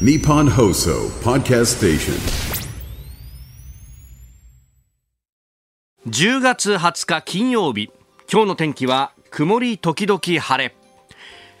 [0.00, 2.14] Nippon Hoso Podcast Station.
[6.08, 7.92] 10月20日金曜日。
[8.30, 10.74] 今日の天気は曇り時々晴れ。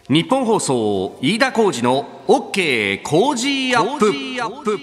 [0.08, 4.82] 日本放送飯田浩二の OK 工事アップ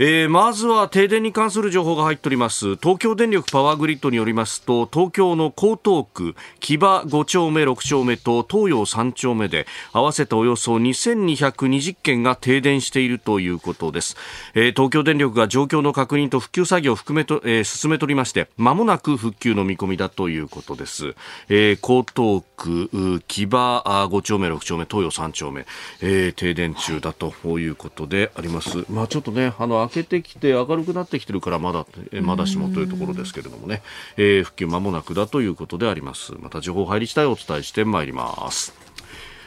[0.00, 2.76] えーまずは停電に関する情報が入っております。
[2.76, 14.16] 東京電力パワーグリッドによりますと東京の江東区木場5丁目6丁目と東洋3丁目で合わせておよそ2220件が停電しているということです、
[14.54, 21.16] えー東京電力が状況の確認と復旧作業を含めと、えー進めておりまして間もなく復旧の見込みだということです、
[21.48, 25.66] えー江東区木場5丁目6丁目東洋3丁目、
[26.00, 28.84] えー停電中だということであります。
[28.88, 33.82] まあちょっとねあの明けてきて明るくなってきてるからまだえーまだしもというところですけれどもね、
[34.16, 36.34] えー復旧間もなくだということであります。
[36.38, 38.74] また情報入り次第お伝えしてまいります。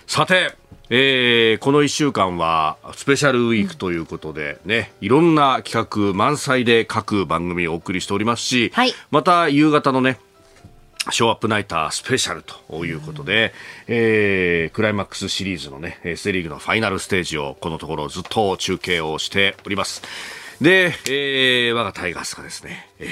[0.08, 0.56] さて、
[0.90, 8.94] えーこの1週間はスペシャルウィークということでね、いろんな企画満載で各番組をお送りしておりますし、はい。
[9.12, 10.20] また夕方のね、
[11.10, 13.54] ショーアップナイタースペシャルということで、
[13.88, 20.04] えークライマックスシリーズのね、えーセリーグのファイナルステージをこのところずっと中継をしております。
[20.62, 23.08] で、えー我がタイガースがですね、えー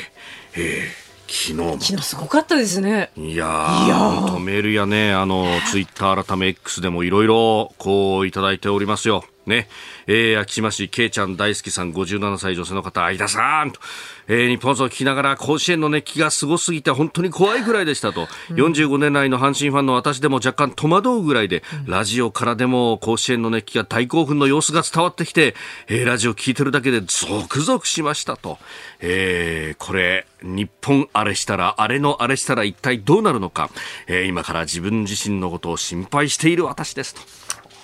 [0.57, 3.11] えー昨日も昨日すごかったですね。
[3.15, 9.23] いやー、メールやね、あの、ツイッター改め X でもいろいろ、こう、いただいておりますよ。
[9.49, 9.67] ね。
[10.07, 13.81] えー、秋島市、けいちゃん大好きさん、57歳女性の方、相田さんと、
[14.29, 18.27] えー、日本を聞きながら、甲子園の熱気がすごすぎて、本当に怖いぐらいでしたと。
[18.51, 25.55] 45年来の阪神ファンの私でも若干戸惑うぐらいで、ラジオからでも甲子園の熱気が大興奮の様子が伝わってきて、
[25.87, 28.57] えー、ラジオ聞いてるだけでゾクゾクしましたと。
[29.01, 33.69] えー、これ、日本あれしたら、あれのあれしたら一体どうなるのか、
[34.07, 37.21] えー今から自分自身のことを心配している私ですと。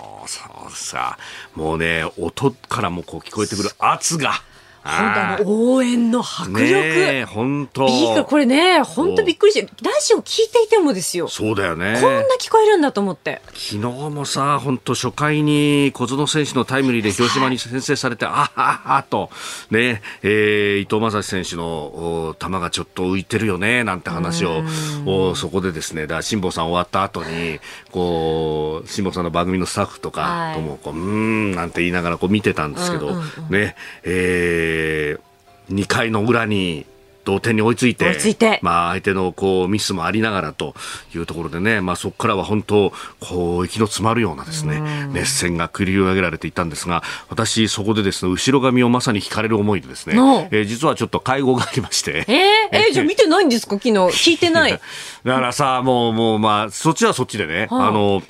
[0.05, 0.39] おそ
[0.69, 1.17] うさ、
[1.55, 4.33] もうね、音からもこう聞こえてくる圧が。
[5.45, 7.25] 応援の迫力。
[7.25, 7.87] 本当。
[7.87, 11.27] いいかこれね、本当びっくりして、ラジオ聞いていてもですよ。
[11.27, 11.97] そうだよね。
[11.99, 13.41] こんな聞こえるんだと思って。
[13.53, 19.29] 昨日もさ、本当初回に小園選手のタイムリーで広島に先制されて、あははと、
[19.71, 24.63] ね、えー伊藤正史選手のお球がちょっと浮いてるよね、なんて話を、
[25.05, 27.59] おそこでですね、だ辛坊さん終わった後に、
[27.91, 34.74] こう、辛坊さんの番組のスタッフとかはいとも、こう、うーん、なんて言いながらこう見てたんですけど、うんうんね、えー、
[35.71, 36.85] 2回の裏に、
[37.23, 38.59] 同点に追いついて、追いついて。
[38.61, 40.75] まあ、相手のこうミスもありながらと
[41.15, 44.79] いうところでね、まあ、そこからは本当、こう息の詰まるようなですね、
[45.11, 50.13] 熱戦が繰り広げられていたんですが、私、そこでですね、後ろ髪をまさに引かれる思いでですね、
[50.51, 52.35] えー実はちょっと会合がありまして、えー、
[52.77, 53.71] えーじゃあ見てないんですか？
[53.77, 53.93] 昨日。
[53.95, 54.71] 聞いてない。
[55.25, 57.87] だからさ、もう、もう、まあ、そっちはそっちでね、はあ。
[57.87, 58.21] あの、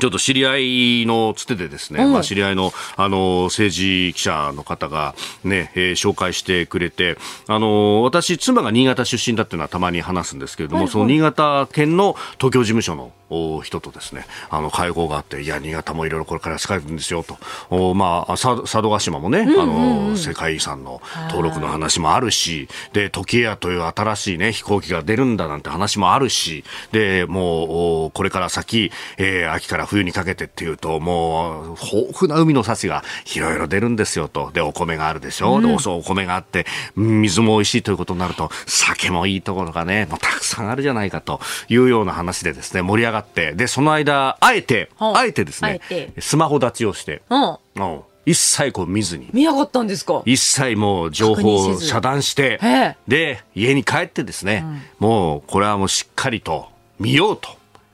[0.00, 2.12] ちょっと知り合いのつてでですね、うん。
[2.12, 5.14] まあ知り合いの、あの、政治記者の方が
[5.44, 7.16] ね、えー紹介してくれて、
[7.46, 10.92] あの、私、妻が新潟出身だっていうのはたまに話すんですけれども、はいはい。
[10.92, 13.21] その新潟県の東京事務所のお
[13.62, 17.38] 人とですね、あの、会合があって、いや、新潟もいろいろこれから使えるんですよと、
[17.70, 21.00] おまあ、さ佐渡島もね、あの、世界遺産の
[21.30, 27.68] 登録の話もあるし、で、時計屋という新しいね、飛行機が出るんだなんて話もあるし、で、もう、
[28.06, 33.04] おこれから先、えー秋から冬にかけてっていうと、もう、豊富な海の幸が
[33.34, 34.50] いろいろ出るんですよと。
[34.52, 35.60] で、お米があるでしょ。
[35.60, 36.66] で、おそうお米があって、
[36.96, 45.80] 水も美味しいということになると、酒もいいところがね、もうたくさんあるじゃないかというような話でですね、盛り上がって、で、その間、あえて、はああえてですね
[46.18, 47.42] スマホ立ちをして、うん。
[47.76, 48.00] うん。
[48.24, 50.22] 一切こう見ずに、見なかったんですか？
[50.26, 54.64] 一切もう情報を遮断してええ、で、家に帰ってですね、
[55.00, 56.68] もうこれはもうしっかりと
[57.00, 57.48] 見ようと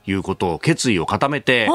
[0.05, 1.67] いうことを決意を固めて、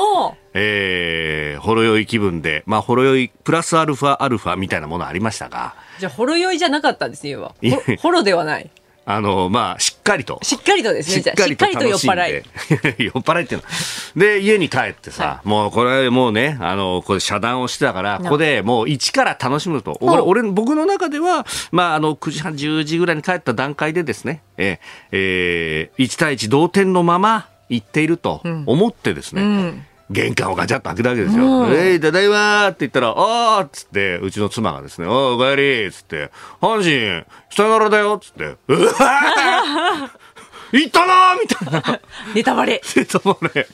[0.53, 7.57] えー、ほろ酔い気分で、まあ、ほろ酔いプラスアルファアルファみたいなものありましたが、じゃあ、ほろ酔いじゃなかったんですね、要は。
[7.60, 8.71] いえほほろではない。
[9.06, 10.39] あの、まあ、しっかりと。
[10.42, 11.42] しっかりとですね、じゃあ。
[11.42, 12.42] しっかりと酔っ払い。
[13.04, 14.21] 酔っ払いっていうの。
[14.21, 19.98] で、家に帰ってさ、もうこれもうね、あの、これ遮断をしてたから、ここでもう一から楽しむと。
[20.01, 24.78] 俺、俺僕の中では、まあ、あの、9時半、10時ぐらいに帰った段階でですね、えー、
[25.12, 31.45] えー、1対1同点のまま行っていると思ってですね、玄関をガチャッと開けたわけですよ。
[31.45, 36.30] うんえい、ただいまーって言ったら、あーっつって、うちの妻がですね、おーお帰りっつって、
[36.60, 40.24] 阪神、さよならだよっつって、うわー
[40.72, 42.01] 行ったなーみたいな。
[42.34, 42.83] ネタバレ。
[42.95, 43.66] でともね、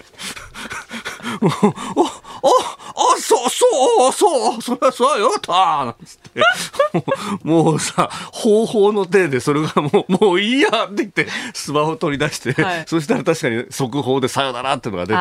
[1.41, 1.51] もう
[1.97, 2.05] お、
[2.43, 5.53] あ、そう、そう、そう、それは、そう、よかった
[5.85, 6.41] なんつって。
[7.45, 12.85] もうもうさ、方法の手で、それがもう、もういいやって言って、スマホ取り出して、はい。
[12.87, 15.21] そしたら確かに速報でさよならっていうのが出て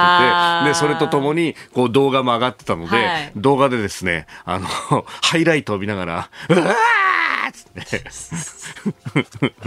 [0.63, 3.31] て、で、それとともに、こう動画も上がってたので、はい。
[3.35, 4.67] 動画でですね、あの、
[5.21, 8.03] ハイライトを見ながら、うわーっつって。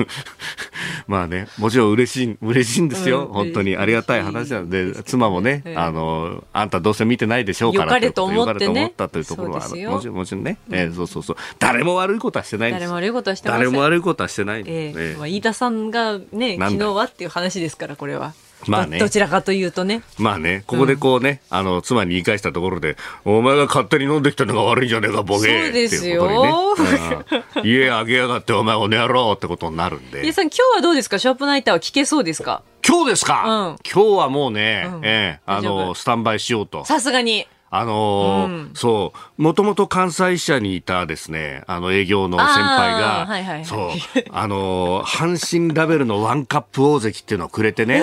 [1.07, 3.27] まあね、もちろん嬉しい、嬉しいんですよ。
[3.27, 3.33] うん。
[3.33, 8.87] 本当にありがたい話なので、妻もね、あの、あんたどうせ見てないでしょうから良かれと思ってね。
[8.87, 11.37] ったというところは、もちろん、もちろんね、えーそうそうそう。
[11.59, 12.81] 誰も悪いことはしてないんです。
[12.81, 13.65] 誰も悪いことはしてません。
[13.65, 14.61] 誰も悪いことはしてない。
[14.61, 15.17] ええええ。
[15.19, 18.35] まあ、飯田さんがね昨日はっていう話ですからこれは、
[18.67, 18.99] まあね。
[18.99, 20.03] どどちらかというとね。
[20.19, 26.29] まあね、ここでこうね、あの、妻に言い返したところで、お前が勝手に飲んできたのが悪いんじゃねえか、ボケそうですよ。
[26.29, 27.25] ね
[27.57, 27.67] うん。
[27.67, 30.23] 家あげやがって、お前、おねやろうってことになるんで。
[30.23, 30.33] 飯田。
[30.35, 31.19] さん今日はどうですか？
[31.19, 32.63] シャープナイターは聞けそうですか？
[32.87, 33.77] 今日ですか、うん。
[33.91, 35.01] 今日はもうね、うん。
[35.05, 36.85] ええあの、スタンバイしようと。
[36.85, 37.47] さすがに。
[37.75, 43.89] あのーそう、もともと関西支社にいたですね、あの営業の先輩が、はいはいそう、
[44.31, 48.03] あのー阪神ラベルのワンカップ大関っていうのをくれてね、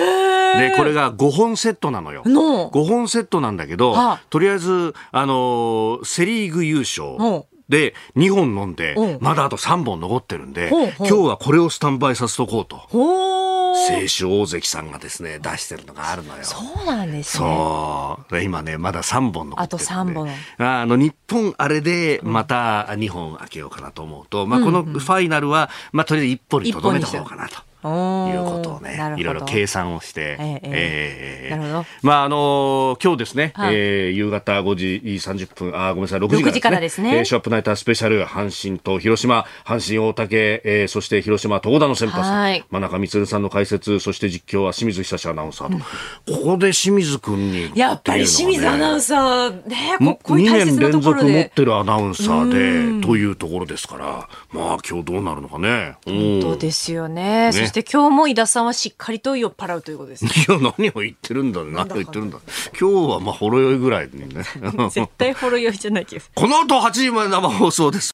[0.58, 2.22] で、これが5本セットなのよ。
[2.26, 12.76] の5本セットなんだけど、はあとりあえず、あのーセリーグ優勝ほで2本飲んでうん、まだあと3本残ってるんで、今日はこれをスタンバイさせとこうと。
[12.76, 16.44] ほー清酒大関さんがですね、出してるのがあるのよ。
[16.44, 18.34] そうなんですねそう。
[18.34, 19.62] で今ね、まだ3本残ってるんで。
[19.62, 27.69] あと三本あの、日本あれで、また2本開けようかなと思うと、まあ、このファイナルは、まあ、とりあえず1本にとどめておこうかなと。
[27.82, 31.50] おいーうことをねいろいろ計算をして、ええええ。
[31.50, 31.86] なるほど。
[32.02, 33.74] まあ、あのー今日ですね、はい。
[33.74, 37.16] えー夕方5時30分、あー、ごめんなさい、6時6時からですね。
[37.18, 42.64] えーショップナイタースペシャル、阪神と広島、阪神大竹、えーそして広島東田の先発、はい。
[42.70, 45.84] 真中光さんの解説、そして実況は清水久志アナウンサーと、
[46.32, 55.94] ここで清水君に、やっぱり清水アナウンサーねもここういう大2切なとこ年連続持ってるアナウンサーでというところですからまあ今日どうなるのかね。
[56.06, 56.42] うん。
[56.42, 57.50] そうですよね。
[57.52, 60.30] そして今日も井田さんはしっかりと酔っ払うということですね。
[60.48, 62.38] いや何を言ってるんだ何を言ってるんだ
[62.78, 64.44] 今日はまあほろ酔いぐらいにね。
[64.90, 66.24] 絶対ほろ酔いじゃないけど。
[66.34, 68.12] この後8時まで生放送です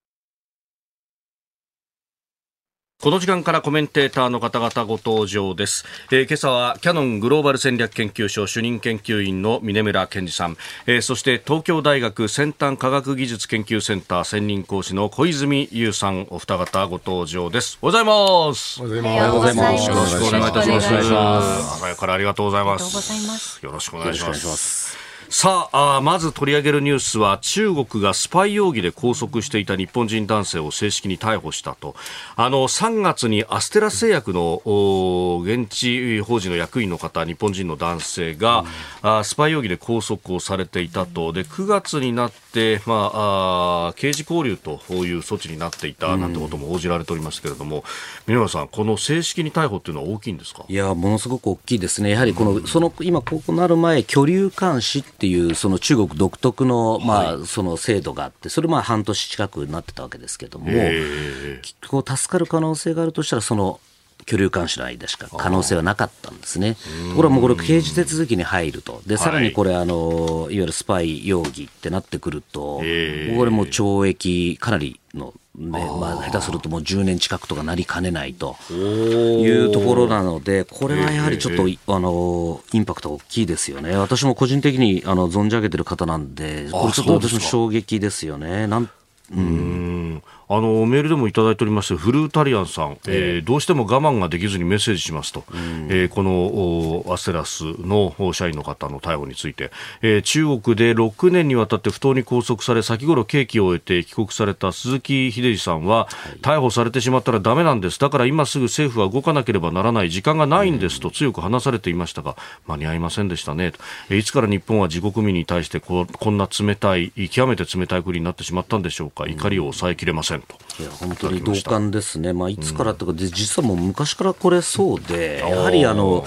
[3.06, 10.56] この時間からコメンテーターの方々ご登場です、えー今朝はキャノングローバル戦略研究所主任研究員の峰村健二さん、
[10.88, 19.88] えーそして東京大学先端科学技術研究センター専任講師の小泉優さんお二方ご登場ですおはようございますおはようございます。
[19.88, 20.69] よろしくお願いいたします。
[20.69, 22.14] よろしくお願いします朝から。
[22.14, 25.06] ありがとうございますよろしくお願いします。
[25.28, 31.94] さあまず取り上げるニュースは中国がスパイ容疑で拘束していた日本人男性を正式に逮捕したと。
[32.37, 38.64] あの3月にアステラ製薬のお現地法人の役員の方日本人の男性が、
[39.02, 41.32] あースパイ容疑で拘束をされていたと。
[41.32, 47.84] で9月になって、まあ、あー刑事拘留という措置になっていたなんてことも報じられておりますけれども。
[48.26, 50.64] 宮村さんこの正式に逮捕っていうのは大きいんですか？
[50.69, 52.11] いや、ものすごく大きいですね。
[52.11, 61.63] やはりこの、その、今、こうなる前、居留監視っていう、その中国独特の、まあ、その制度があって、それまあ半年近くなってたわけですけども、え。
[61.89, 63.81] こう助かる可能性があるとしたら、その、
[64.27, 66.77] 居留監視の間しか可能性はなかったんですね。
[67.11, 69.01] ところがもうこれ刑事手続きに入ると。
[69.07, 73.37] で、さらにこれ、あの、いわゆるスパイ容疑ってなってくると、ええ。
[73.37, 78.56] これもう懲役かなりの、ね、まあ、下手するともう10年近くとかなりかねないと。
[78.70, 88.67] いうところなので、これはやはりちょっと、あのインパクト大きいですよね、私も個人的にあの存じ上げてる方なんで、これちょっと私も衝撃ですよね。
[88.67, 88.91] なん
[89.32, 95.44] うんあのメールでもいただいておりましてフルータリアンさん、えーどうしても我慢ができずにメッセージしますと、
[95.88, 99.70] えーこのおアステラスのお社員の方の逮捕について、
[100.03, 106.08] えー中国で6年にわたって不当に拘束され先頃刑期を終えて帰国された鈴木秀治さんは、
[106.43, 107.98] 逮捕されてしまったらダメなんです。
[107.98, 110.10] だから今すぐ政府は動かなければならない。
[110.10, 112.36] 時間がないんですと強く話されていましたが
[112.67, 113.72] 間に合いませんでしたね。
[113.72, 113.79] と、
[114.10, 119.26] えーいつから日本は自国民に対してここんな冷たい極めて冷たい国になってしまったんでしょうか。
[119.26, 120.82] 怒りを抑えきれませんと。
[120.82, 126.24] いや本当に同感ですね、まあ、いつからとか、で実はもう昔からこれそうで、やはりあの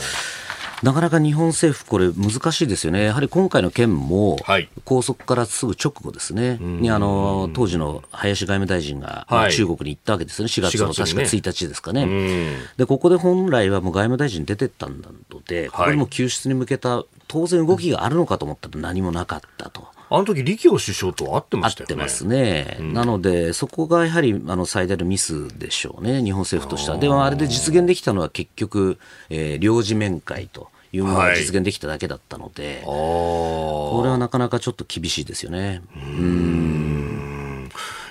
[0.82, 9.54] なかなか日本政府、これ難しいですよね、やはり今回の件もはい、拘束からすぐ直後ですね、にあの当時の林外務大臣が、まあはい。
[9.54, 12.06] 中国に行ったわけですね、4月の4月確かにね1日ですかね。
[12.06, 12.56] ん。
[12.78, 19.88] でここで本来はもう外務大臣出てったんだので、ここでもう救出に向けた当然動きがあるのかと思ったら何もなかったと。
[20.12, 21.94] あの時、李強首相と会って合ましたよね。
[21.94, 26.98] ってますね、なので、そこがやはりあの最大のミスでしょうね、日本政府としては。
[26.98, 28.98] でもあれで実現できたのは結局、
[29.30, 35.82] えー領事面会というものが実現できただけだったので、これはなかなかちょっと厳しいですよね。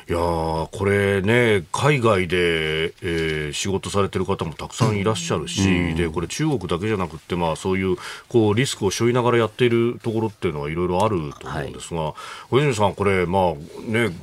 [0.09, 7.97] いやーこれね、海外で、えー仕事されてる方もたくさんいらっしゃるし、でこれ、中国だけじゃなくて、まあ、そういう
[8.29, 12.15] こうリスクを背負いながらやっているところっていうのはいろいろあると思うんですが、
[12.51, 14.15] 小泉さん、これ、まあね、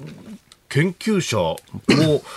[0.70, 1.56] 研究者も、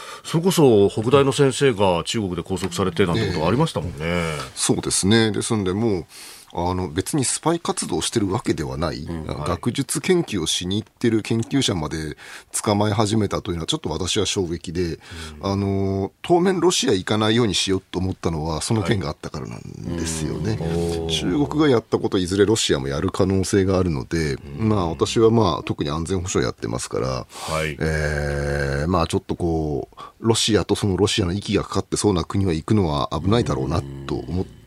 [0.25, 4.35] それこそ北大の先生が中国で拘束されてなんてことがありましたもんね。
[4.55, 5.33] そうですね。
[5.33, 6.07] ですんで、もう、
[6.71, 12.17] あの別にスパイ活動をしてるわけではない、学術研究をしに行ってる研究者まで
[12.62, 14.99] 捕まえ始めたというのは、ちょっと私は衝撃で、
[15.43, 20.59] あの当面、ロシア行かないようにしようと思ったのは、その件があったからなんですよね。
[21.11, 27.77] 中国がやったこと、いずれロシアもやる可能性があるので、まあ、私はまあ特に安全保障やってますから、はい。
[27.79, 34.58] えーまあちょっとこう、ロシアとそのロシアの息がかかってそうな国は行くのは危ないだろうなと思って、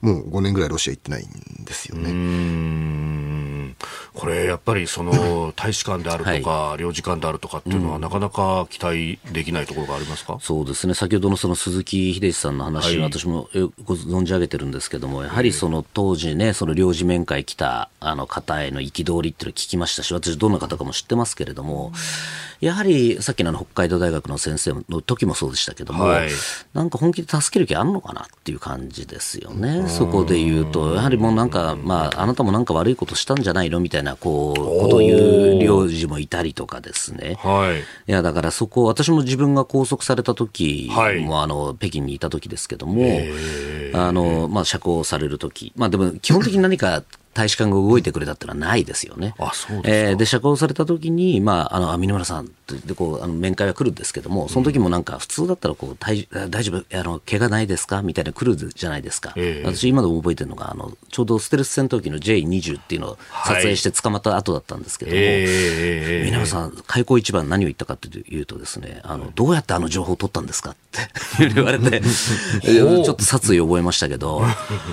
[0.00, 2.10] もう5年ぐらいロシア行ってないんですよね。
[2.10, 3.76] うん。
[4.14, 10.38] これやっぱりその 大使館であるとか、領事館であるとかっていうのは、なかなか期待できないところがありますか？
[10.40, 10.94] そうですね。
[10.94, 12.98] 先ほどのその鈴木秀志さんの話、はい。
[12.98, 21.92] 私もえご存じ上げてるんですけども、やはりその当時ね、その領事面会来たあの方への憤りっていうのを聞きましたし、私、どんな方かも知ってますけれども、
[22.60, 26.30] やはりさっきの北海道大学の先生の時もそうでしたけども、はい。
[26.74, 33.80] なんか本気で助ける気あるのかなっていう感じですよね、そこで言うと、やはりもうなんか、まあ、あなたもなんか悪いことしたんじゃないの？
[33.80, 37.38] みたいなこうことを言う領事もいたりとかですね。
[37.42, 37.80] はい。
[37.80, 41.24] いやだからそこ、私も自分が拘束された時も、はい。
[41.24, 43.04] あの北京にいた時ですけども、
[43.94, 45.72] あのまあ、釈放される時。
[45.76, 47.02] まあでも基本的に何か
[47.36, 49.34] 大使館が動いてくれたっていうのはないですよね。
[49.38, 49.88] あそうですか。
[50.10, 56.98] えーで釈放された時に、まあ、あのあ峰村さんってでこうあの面会は来るんですけども、その時もなんか、普通だったらこう大大丈夫？
[56.98, 58.02] あの、怪我ないですか？
[58.02, 59.66] みたいな来るじゃないですか、ええ。
[59.66, 70.76] 私、今でも覚えてるのがあの、ちょうどステルス戦闘機の J20 っていうのを撮影して捕まった後だったんですけども、ええ皆さん、開口一番何を言ったかというとですね、あの、どうやってあの情報を取ったんですかっ
[71.38, 72.00] て 言われて、
[72.62, 74.42] ちょっと殺意を覚えましたけど、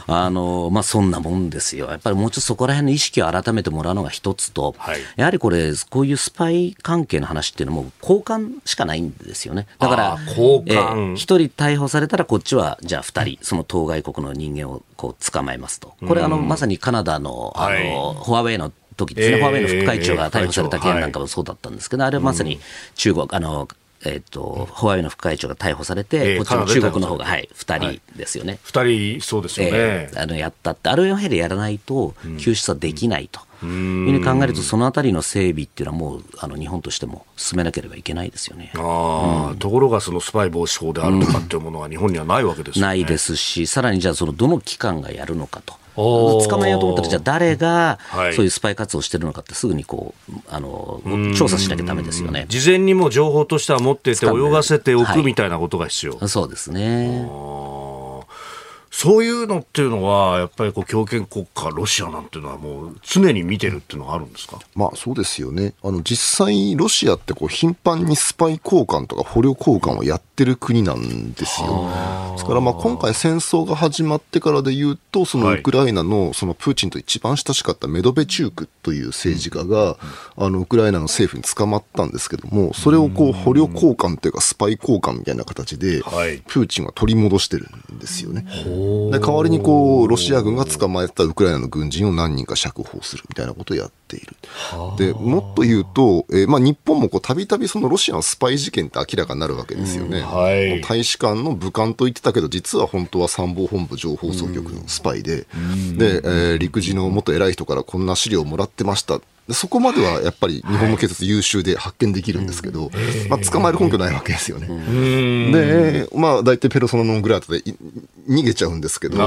[0.08, 1.88] あの、まあ、そんなもんですよ。
[1.88, 5.00] やっぱりもうちょっとそこら辺の意識を改めてもらうのが一つと、はい。
[5.18, 9.68] やはりこれ、こういうスパイ関係の話っていうのも交換しかないんですよね。
[9.78, 10.74] だから交換。
[10.74, 15.94] えー一人逮捕されたらこっちは、じゃあ二人、その当該国の人間をこう捕まえますと。
[16.08, 17.84] これ、あの、まさにカナダの、あの、はい。
[17.84, 22.60] フォアウェイの時ですね、えーフォアウェイの副会長がえー逮捕された件なんかはもそうだったんですけど、あれはまさに
[22.96, 23.68] 中国、あの、
[24.06, 28.60] えっ、と、フォアウェイの副会長が逮捕されえて、ーこっちの中国の方が、はい、二人ですよね。
[28.64, 29.72] 二人、そうですよね。
[29.74, 38.72] えーあのやったって、あれをやはりやらないと、救出はできないと、いうふうに考えると、そのあたりの整備っていうのは、もうあの日本としても進めなければいけないですよね。
[38.76, 42.88] ああところがそのスパイ防止法であるとかっていうものは日本にはないわけですよね。
[42.88, 45.76] ないですし、さらにじゃあ、そのどの機関がやるのかと。
[45.96, 51.02] 捕まえようと思ったら、じゃあ誰がはいそういうスパイ活動をしてるのかって、すぐにこうあの
[51.36, 52.46] 調査しなきゃだめですよね。
[52.50, 56.28] 事前にもう情報としては持っていて泳がせておはいくみたいなことが必要。
[56.28, 57.28] そうですね。
[58.96, 64.60] そういうのっていうのは、やっぱりこう強権国家、ロシアなんていうのはもう常に見てるっていうのがあるんですか？
[64.76, 65.74] まあそうですよね。
[65.84, 71.90] あの実際ロシアってこう頻繁にスパイ交換とか捕虜交換をやってる国なんですよ。
[72.34, 75.60] ですからまあ今回戦争が始まってからで言うと、そのはい。
[75.60, 79.98] ウクライナのそのプーチンと一番親しかったメドベチュークという政治家が、
[80.38, 86.44] あのウクライナの政府に捕まったんですけども、それをこう捕虜交換というかスパイ交換みたいな形で、はい。
[86.48, 88.46] プーチンは取り戻してるんですよね。
[89.12, 94.36] で代わりにこうロシア軍が捕まえたウクライナの軍人を何人か釈放するみたいなことをやっている。
[94.98, 100.22] でもっと言うと、えーまあ、日本もこうたびたびそのロシアのスパイ事件って明らかになるわけですよね。
[100.22, 109.20] はい大使館の武官と言ってたけど、実は本当は参謀本部情報総局のスパイで、で、えー陸自の元偉い人からこんな資料をもらってました。
[109.48, 112.92] でそこまではやっぱり日本の警察優秀で発見できるんですけど、
[113.30, 114.68] まあ、捕まえる根拠ないわけですよね。
[115.52, 117.76] で、まあ、大体ペルソナノングラータでい
[118.30, 119.18] 逃げちゃうんですけど、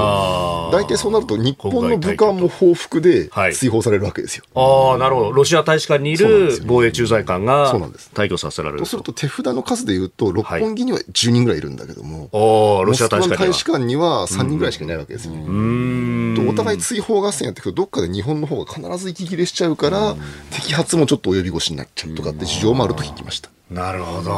[0.71, 3.55] 大体そうなると日本の武官も報復ではい。
[3.55, 4.43] 追放されるわけですよ。
[4.55, 5.31] ああ、なるほど。
[5.31, 7.73] ロシア大使館にいる防衛駐在官が
[8.13, 8.85] 退去させられると。
[8.85, 13.51] すると手札の数で言うと、六本木には10人ぐらいいるんだけども、おーロシア大使館には。
[13.51, 15.33] 大使館には3人ぐらいしかいないわけですよ。
[15.33, 15.39] と
[16.47, 20.15] お互い追放合戦やっていくと、どっかで日本の方が必ず息切れしちゃうから、
[20.51, 23.49] 摘発もちょっと及び腰になっちゃうとかって事情もあると聞きました。
[23.69, 24.31] なるほど。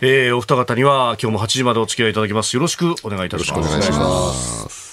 [0.00, 2.54] えー、お二方には今日も8時までお付き合いいただきます。
[2.54, 3.68] よろしくお願いいたします。
[3.68, 4.87] お願いします。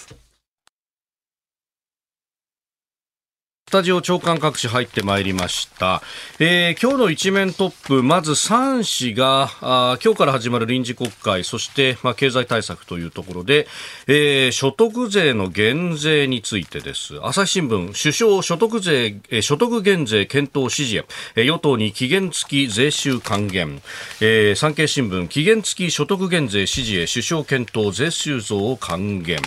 [3.75, 6.01] タジオ長官各紙入ってまいりました。
[6.39, 13.67] えー、今日の一面トップ、まず3紙が、あ今日から始まる臨時国会、そして、まあ、経済対策というところで、
[14.07, 17.19] えー、所得税の減税についてです。
[17.21, 21.05] 朝日新聞、首相所得税、えー、所得減税検討指示へ、
[21.35, 23.81] えー、与党に期限付き税収還元。
[24.21, 29.41] えー、産経新聞、期限付き所得減税指示へ首相検討税収増を還元。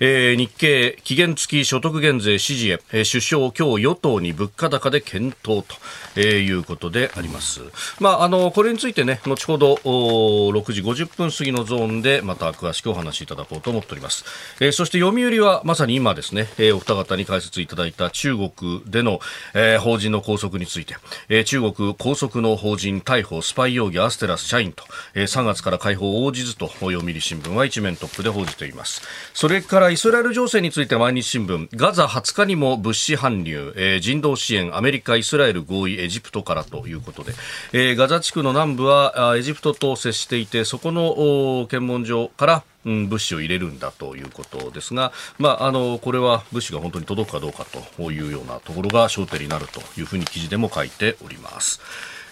[0.00, 5.74] えー、日経、期限付き所得減税指示へ、えー、首相今日与党に物価高で検討と、
[6.16, 7.60] えー、いうことであります。
[8.00, 14.24] まあ、あの、これについてね、後ほど、6時50分過ぎのゾーンでまた詳しくお話しいただこうと思っております。
[14.60, 19.20] えー、そして読売はまさに今ですね、えー、お二方に解説いただいた中国での、
[19.54, 20.96] えー、法人の拘束について、
[21.28, 29.02] えー、中国拘束の法人逮捕スパイ容疑アステラス社員と、えー、3月から解放応じずと読売新聞は一面トップで報じています。
[29.34, 37.32] それからイスラエル情勢について毎日新聞、ガザ20日にも物資搬入、えー、人道支援、アメリカ、イスラエル合意、エジプトからということで、
[37.72, 51.80] えー、ガザ地区の南部はエジプトと接していて、そこの検問所から、うん、物資を入れるんだということですが、まあ、あのこれは物資が本当に届くかどうかというようなところが焦点になるというふうに記事でも書いております。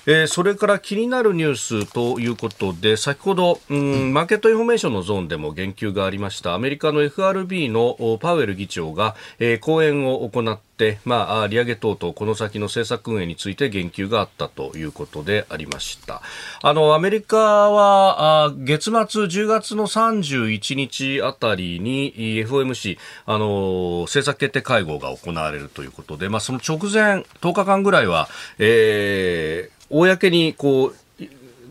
[0.07, 6.53] えー、それから気になるニュースということで先ほど、うん、マーケットインフォメーションのゾーンでも言及がありました。
[6.53, 16.21] アメリカの FRB のパウエル議長が、えー、講演を行って、まあ、利上げ等々この先の政策運営について言及があったということでありました。
[16.63, 18.93] あのアメリカはあ月末
[19.23, 22.13] 10月の31日あたりに
[22.45, 30.95] FOMC あの政策決定会合が行われるということで、まあ、その直前10日間ぐらいは、えー公にこう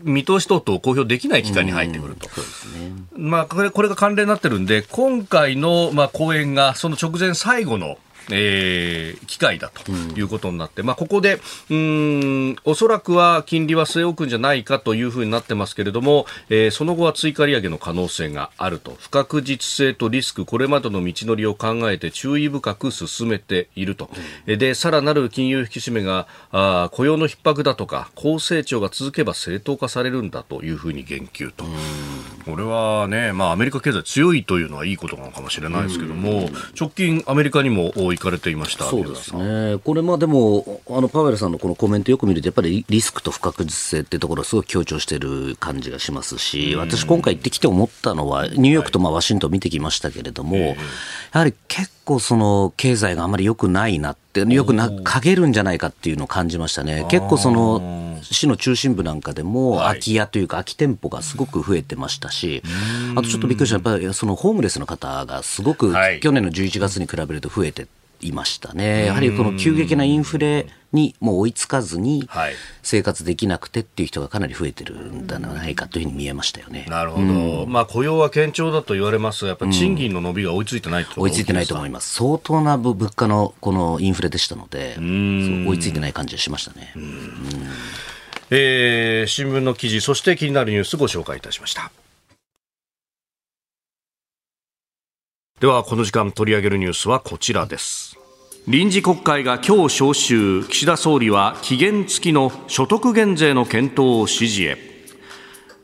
[0.04, 2.28] 見通し等々公表できない期間に入ってくると。
[3.14, 7.96] うん、ね、まあ、これ、これが関連になってるんで、今回の、まあ、講演がその直前最後の、
[8.30, 11.40] えー、機会だということになって、うん、まあ、ここで、
[11.70, 18.96] うん、おそらくは金利は据え置くんじゃないかというふうになってますけれども、えー、その後は追加利上げの可能性があると。
[18.98, 24.10] 不確実性とリスク、これまでの道のりを考えて注意深く進めていると。
[24.46, 31.64] うん、で、さらなる金融引き締めが、あ雇用の逼迫だとか、高成長が続けば正当化されるんだというふうに言及と。
[32.44, 50.74] これはね、まあ、アメリカ経済強いというのはいいことなのかもしれないですけども、直近アメリカにも行かれていましたそうですね、これ、まあでも、あのパウエルさんのこのコメントよく見ると、やっぱりリスクと不確実性っていうところをすごく強調している感じがしますし、私、今回行ってきて思ったのは、ニューヨークとまあワシントン見てきましたけれども、や
[51.32, 57.06] はり結構、その経済があまり良くないなって、よくな陰るんじゃないかっていうのを感じましたね。
[57.08, 62.62] 結構その市の中心部なんかでも空き家というか空き店舗がすごく増えてましたし、
[63.14, 67.86] あとちょっとびっくりしたやっぱりそのホームレスの方がすごく去年の11月に比べると増えて
[68.28, 69.06] いましたね。
[69.06, 72.28] やはりこの急激なインフレにもう追いつかずに
[72.82, 76.86] 生活できなくてっていう人がかなり増えてるんではないかというふうに見えましたよね。
[76.88, 77.26] なるほど。
[77.26, 82.14] うん、まあ雇用は堅調だと言われますが、やっぱり賃金の伸びが追いついてない、うん、追いついてないと思います。
[82.14, 86.92] 相当な物価のこのインフレでしたので、追いついてない感じがしましたね。
[88.50, 91.90] えー、新聞の記事、そして気になるニュースご紹介いたしました。
[95.60, 98.18] ではこの時間取り上げるニュースはこちらです。
[98.66, 100.64] 臨時国会が今日召集。
[100.64, 104.93] 岸田総理は期限付きの所得減税の検討を指示へ。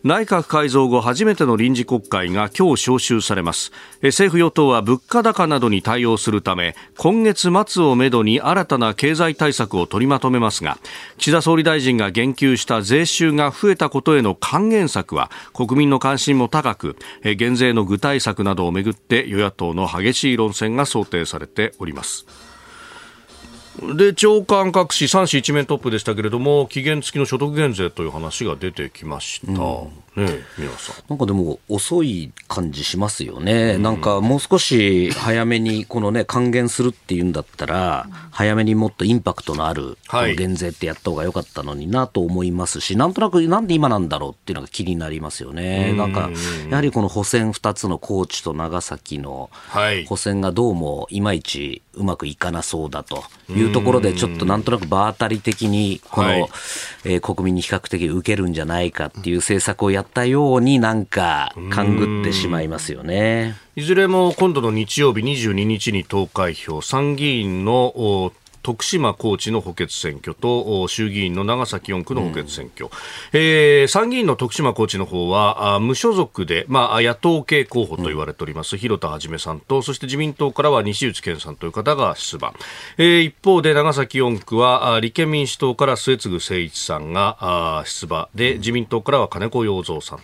[0.02, 3.70] 内閣改造後初めての臨時国会が今日召集されます。
[4.02, 10.78] 政府与党は物価高などに対応するため今月末をめどに新たな経済対策を取りまとめますが
[11.18, 16.96] 岸田総理大臣が言及した税収が増えたことへの還元策は国民の関心も高く
[17.36, 22.49] 減税の具体策などをめぐって与野党の激しい論戦が想定されております。
[23.96, 29.52] で長官各紙3紙一面トップでしたけれども期限付きの所得減税という話が出てきました。
[29.52, 31.04] うんね皆さん。
[31.08, 33.74] なんかでも遅い感じしますよね。
[33.76, 39.98] うん、なんかもう少し早めにこのね、還元するっていうんだったら、早めにもっとインパクトのある
[40.36, 45.92] 減税ってやった方が良かったのになと思いますし、なんとなくなんで今なんだろうっていうのが気になりますよね。
[45.92, 46.30] なんか、
[46.68, 49.50] やはりこの補選2つの高知と長崎の
[50.06, 56.48] 補選がどうもいまいちうまくいかなそうだというところで、ちょっとなんとなく場当たり的に、この、はい、
[57.04, 63.56] えー、国民に比較的受けるんじゃないかっていう政策をやったようになんか勘ぐってしまいますよね。
[63.76, 72.90] いずれも今度の日曜日22日に投開票、参議院の徳島高知の補欠選挙と衆議院の長崎4区の補欠選挙、うん、
[73.32, 82.52] えー、参議院の徳島高知の方はあ無所属で、まあ、野党系候補と言われております、うん、広田一さんとそして自民党からは西内健さんという方が出馬、
[82.98, 88.28] えー、一方で長崎4区は立憲民主党から末次誠一さんがあ出馬。
[88.34, 90.20] で自民党からは金子洋三さん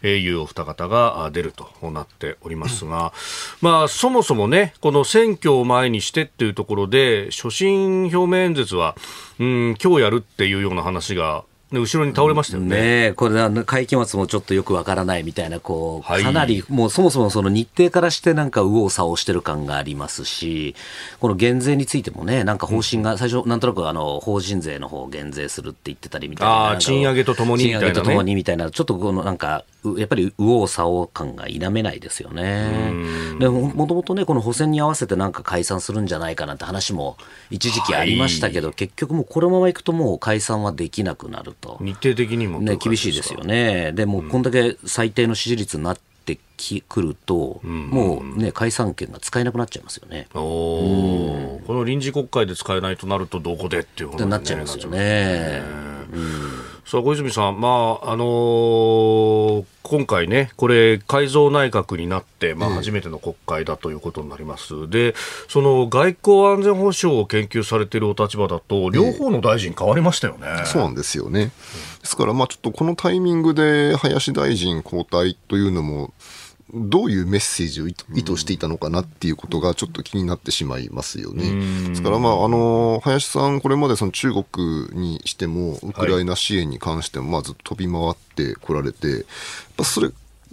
[0.00, 3.12] というお二方が出るとなっておりますが、
[3.60, 7.79] まあ、そもそもねこの選挙を前にしてっていうところで所信
[8.12, 8.96] 表明演説は、
[9.38, 11.44] うん、今日やるっていうような話が
[11.78, 13.10] 後ろに倒れましたよね。
[13.10, 20.74] ねこれ、会期末もちょっとよくわからないみたいな、こう、かなり、もうそもそもその日程からしてなんか右往左往してる感がありますし、
[21.20, 26.70] この減税についてもね、なんか方針が、最初、なんとなくあの、法人税の方を減税するって言ってたりみたいな。
[26.72, 27.92] あ賃上げとともにみたいな、ね。
[27.92, 29.64] 賃上げとともにみたいな、ちょっとこのなんか、
[29.96, 32.92] やっぱり右往左往感が否めないですよね。
[33.38, 37.16] でもともとね、この補選に合わせてなんか解散するんじゃないかなって話も
[37.50, 41.78] 一時期ありましたけど、はい、結局もうこのままいくともう解散はできなくなると。
[41.80, 43.92] 日程的にもね、厳しいですよね。
[43.92, 50.28] でもこんだけ最低の支持率になってきくると、うん、もうね、解散権が使えなくなっちゃいますよね。
[50.34, 55.62] おこの臨時国会で使えないとなるとどこでっていうことになっちゃいますよね。
[56.12, 65.14] うんさあ小泉さん、まああのー、今回ね、これ、改造内閣になって、まあ、初めての国会だということになります、えで
[65.48, 71.52] その外交安全保障を研究されているお立場だと、両方の大臣、変わりましたよね、えそうなんですよね。
[72.00, 76.12] ですから、まあ、ちょっとこのタイミングで林大臣交代というのも、
[76.72, 81.88] どういうメッセージを意図していたのかなっていうことがちょっと気になってしまいますよね。
[81.88, 89.22] ですから、まあ、あの、林さん、これまでその中国にしても、ウクライナ支援に関しても、まあ、ずっと飛び回ってこられて、やっ
[89.76, 90.10] ぱそれ、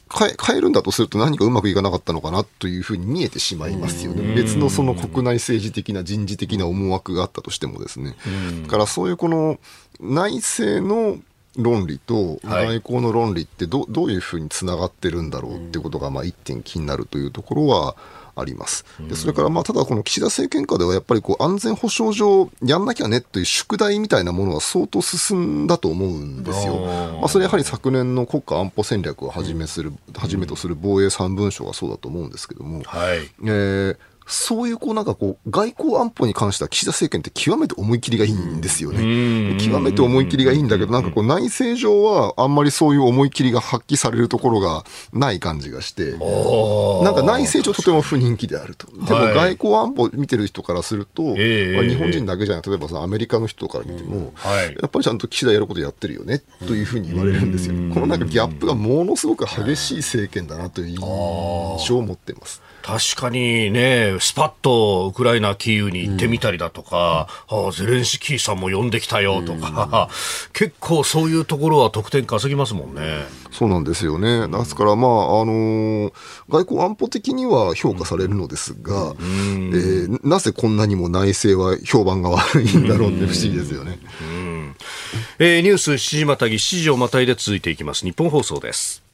[0.10, 4.36] 変えるんだとすると何かうまくいかなかったのかなというふうに見えてしまいますよね。
[4.36, 8.16] 別のその国内政治的な人事的な思惑があったとしてもですね。
[8.64, 9.60] だからそういうこの
[10.00, 11.18] 内政の
[11.58, 17.96] 論理と外交の論理ってど,、どういうふうにつながってるんだろうっていうことがまあ一点気になるというところは
[18.40, 18.86] あります。
[19.00, 26.78] でそれからまあただこの岸田政権下ではやっぱりこう安全保障上やんなきゃねという宿題みたいなものは相当進んだと思うんですよ。
[27.20, 39.58] まあ、それやはり昨年の国家安保戦略をはじめする、はじめとする防衛三文書がそうだと思うんですけども、はい、えーそういうこうなんかこう、外交安保に関しては岸田政権って極めて思い切りがいいんですよね。
[39.58, 48.88] 極めて思い切りがいいんだけど、なんかこう内政上はあんまりそういう思い切りが発揮されるところがない感じがして、なんか内政上とても不人気であると。
[48.88, 54.34] でも外交安保見てる人からすると、日本人だけじゃなくて、例えばさアメリカの人から見ても、
[54.82, 57.76] やっぱりちゃんと岸田やることやってるよね、というふうに言われるんですよ。
[57.94, 62.62] このなんかギャップがものすごく激しい政権だなという印象を持っています。
[62.82, 70.14] 確かにね、スパッとウクライナ、キーウに行ってみたりだとか、うん、ゼレンスキーさんも呼んできたよとか、うん、
[70.54, 73.26] 結構そういうところは得点稼ぎますもんね。
[73.52, 74.48] そうなんですよね。
[74.48, 76.14] ですから、まあ、あのー、
[76.50, 84.00] 外交安保的には評価されるのですが、うん、えー、なぜこんなにも内政は評判が悪いんだろうって不思議ですよね。
[84.22, 84.76] うん
[85.40, 88.06] えー、ニュース7時またぎ、7時をまたいで続いていきます。
[88.06, 89.07] 日本放送です。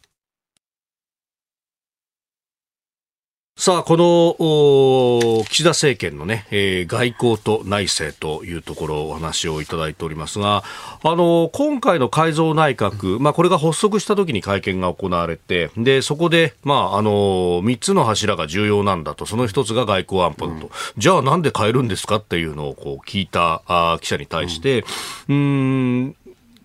[3.56, 10.64] さあ、この岸田政権のね、えー、外交と内政というところお話をいただいておりますが、
[11.04, 17.12] あの、今回の改造内閣、まあ、これが発足した時に会見が行われて、で、そこで、まあ、あの、
[17.64, 24.84] 3つの柱が重要なんだと、その1つが外交安保だと、うん、じゃあなんで変えるんですかっていうのをこう聞いたあ記者に対して、
[25.30, 25.40] うん、う
[26.08, 26.16] ん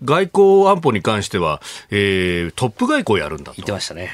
[0.03, 3.57] 外交安保に関しては、えー、トップ外交やるんだと。
[3.57, 4.11] 言ってましたね。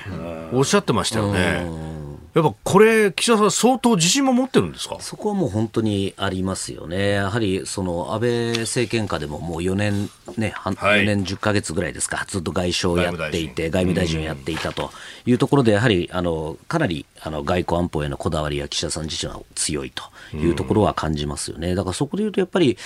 [0.52, 1.95] おっしゃってましたよね。
[2.36, 4.98] やっぱこれ、岸田さん、相当自信も持ってるんですか？
[5.00, 14.20] そこはもう本当にありますよね、やはりその安倍政権下でももう4年、ね、はい、4年10か月ぐらいですか、ずっと外相をやっていて、外務大臣。
[14.20, 14.92] をやっていたと
[15.26, 20.04] いうところで、やはりあのかなりあの外交安保へのこだわりは岸田さん自身は強いと
[20.36, 21.74] いうところは感じますよね。
[21.74, 22.78] だからそこでいうとやっぱり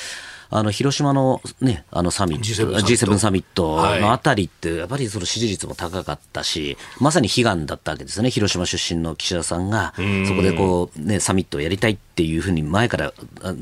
[0.51, 2.43] あの広島の,、ね、あのサミット
[2.81, 3.99] G7, サミット。
[3.99, 9.93] のあたりって、やっぱりその支持率も高かったし、まさに悲願だったわけですね、広島出身の岸田さんが、
[10.27, 13.13] そこでこう、ね、サミットをやりたいっていうふうに前から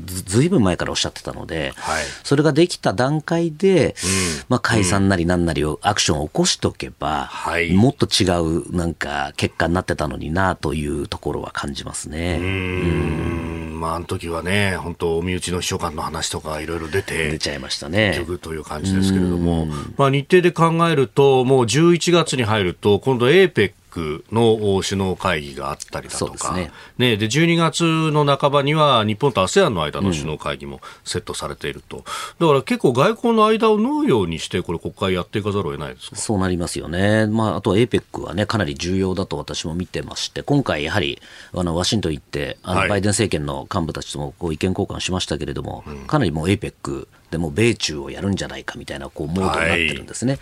[0.04, 3.94] ず、ずいぶん前からおっしゃってたので、はい、それができた段階で、
[4.48, 12.38] まあ、解散なりなんなりをアクションを起こしておけば、はい、もっと違うなんか結果になってたのになというところは感じますね。
[12.40, 13.78] うん。
[13.78, 18.14] まあ、あの時はね、本当、身内の秘書官の話とかいろいろ出て、出ちゃいましたね。
[18.18, 19.66] 局という感じですけれども、
[19.96, 23.72] まあ、日程で考えると、もう11月に入ると、今度 APEC
[24.32, 26.70] の首脳会議があったりだとか、ね。
[26.98, 32.04] ね、で12月の半ばには日本と ASEAN の間の首脳会議もセットされていると、
[32.38, 36.16] だから結構、外交の間を縫うようにして、これ、国会やっていかざるを得ないですか？
[36.16, 37.26] そうなりますよね。
[37.26, 41.20] まあ、あと APEC はね、かなり重要だと私も見てまして、今回やはり、
[41.54, 42.88] あの、ワシントン行って、あの、はい。
[42.88, 50.38] バイデン政権の幹部たちともこう意見交換しましたけれども、かなりもう APEC でもう米中をやるんじゃないかみたいなこうモードになってるんですね。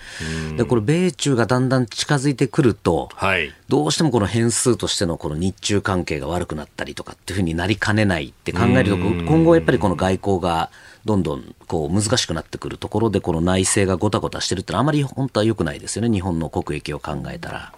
[0.57, 3.53] で、これ米中がだんだん近づいてくると、はい。
[3.69, 10.71] どうしてもこの変数としてのこの日中関係が悪くなったりとかっていうふうになりかねないって考えると、今後やっぱりこの外交が
[11.05, 17.73] どんどんこう難しくなってくるところで、この内政がごたごたしてるってのはあまり本当は良くないですよね、日本の国益を考えたら。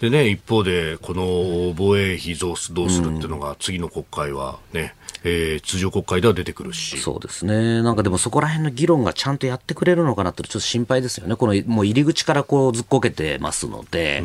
[0.00, 6.98] でね、一方で、この防衛費増すどうするっていうのが、次の国会はね、えー通常国会では出てくるし。
[6.98, 7.82] そうですね。
[7.82, 11.36] なんかでもそこら辺の議論がちゃんとやってくれるのかなってちょっと心配ですよね。
[11.36, 14.22] このもう入り口からこうずっこけてますので、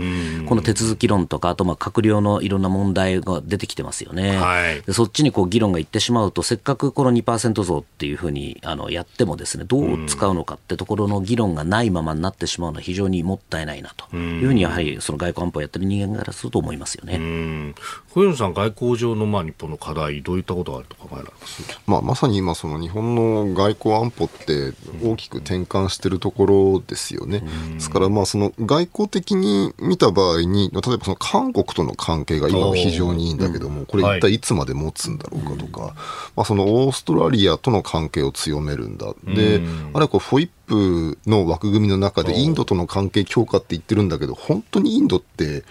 [0.48, 4.38] この手続き論とか、あとまあ閣僚のいろんな問題が出てきてますよね。
[4.38, 17.18] はいでそっちにこう議論がいってしまうと、せっかくこの2%増っていうふうにあのやってもですね、どう使うのかってところの議論がないままになってしまうのは非常にもったいないなというふうにやはりその外交安保をやってる人間からすると思いますよね。
[17.18, 17.76] うん。
[18.14, 21.64] 小泉さん、外交上のまあ日本の課題、どういったことがあると考えられます？
[21.86, 24.72] まあ、まさに今、その日本の外交安保って
[25.04, 27.44] 大きく転換してるところですよね。
[27.74, 34.40] ですから、まあ、その外交的に見た場合に、例えばその韓国との関係が今は非常にいいんだけども、これ一体い。
[34.46, 35.96] つまで持つんだろうかとか、
[36.36, 39.08] まあ、そのオーストラリアとの関係を強めるんだ。
[39.24, 39.60] で、
[39.92, 45.64] あれはこう、フォイップの枠組みの中でインドとの関係強化って言ってるんだけど、本当にインドって、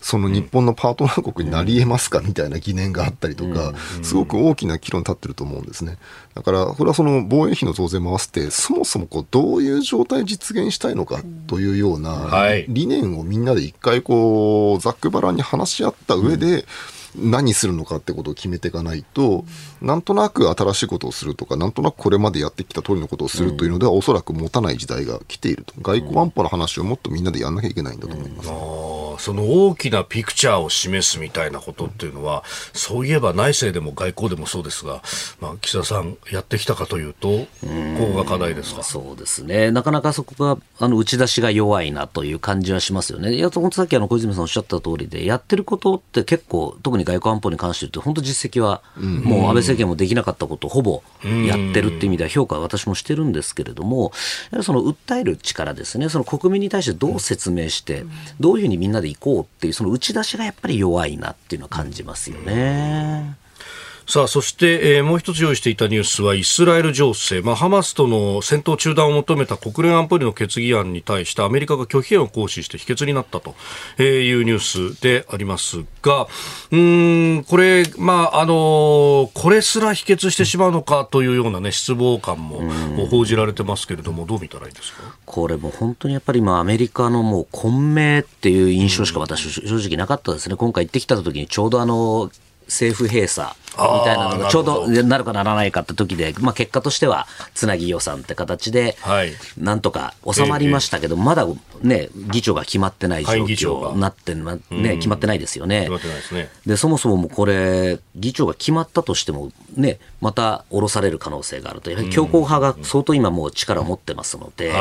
[0.00, 5.98] その日本のパートナー国になり得ますかみたいな疑念があったりとか、すごく大きな議論立ってると思うんですね。
[6.34, 16.64] だから、これはその防衛費の増税も合わせて、そもそもこうどういう状態実現したいのかというようなはい理念をみんなで一回こう、ざっくばらんに話し合った上で、
[17.14, 19.44] 何するのかってことを決めていかないと、
[19.82, 25.74] なんとなく新しいことをするとか、なんとなくこれまでやってきた通りのことをするというのでは、おそらく持たない時代が来ていると。
[25.82, 28.50] 外交安保の話をもっとみんなでやんなきゃいけないんだと思います。
[28.50, 35.02] あーその大きなピクチャーを示すみたいなことっていうのは、そういえば内政でも外交でもそうですが、
[35.38, 37.46] まあ、岸田さん、やってきたかというと、こ
[38.12, 38.82] こが課題ですか？
[38.82, 43.34] そうですね、なかなかそこがあの打ち出しが弱いなという感じはしますよね。
[43.34, 54.12] いや、本当さっきあの小泉さんおっしゃった通りで、やってることって結構、特に外交安保に関して言うと、本当実績は、もう安倍政権もできなかったことをほぼやってるっていう意味では評価は私もしてるんですけれども、
[54.62, 58.04] その訴える力ですね、その国民に対してどう説明して、
[58.40, 63.41] どういうふうにみんなで行こうっていう、その打ち出しがやっぱり弱いなっていうのは感じますよね。
[64.06, 67.40] さあ、そして、えーもう一つ用意していたニュースは、イスラエル情勢。
[67.40, 73.54] まあ、ハマスとの戦闘中断を求めた国連安保理の決議案に対して、アメリカが拒否権を行使して否決になったと
[74.02, 76.26] いうニュースでありますが、
[76.70, 82.60] うーん、これ、まあ、あのこれすら否決してしまうのかというようなね、失望感も
[83.06, 85.02] 報じられてますけれども、どう見たらいいですか？
[85.24, 90.56] これもう本当にやっぱり今アメリカのもう混迷っていう印象しか私正直なかったですね。
[90.56, 92.30] 今回行ってきた時にちょうどあの
[92.72, 101.46] 政府閉鎖みたいなのがちょうどなるかならないかって時で、まあ結果としてはつなぎ予算って形ではい、なんとか収まりましたけど、まだ
[101.82, 105.88] ね、議長が決まってない状況になって、まね、決まってないですよね。
[106.66, 114.72] でそもそもこれ、議長が決まったとしても、ね、また降ろされる可能性があると、やはり強硬派が相当今もう力を持ってますので、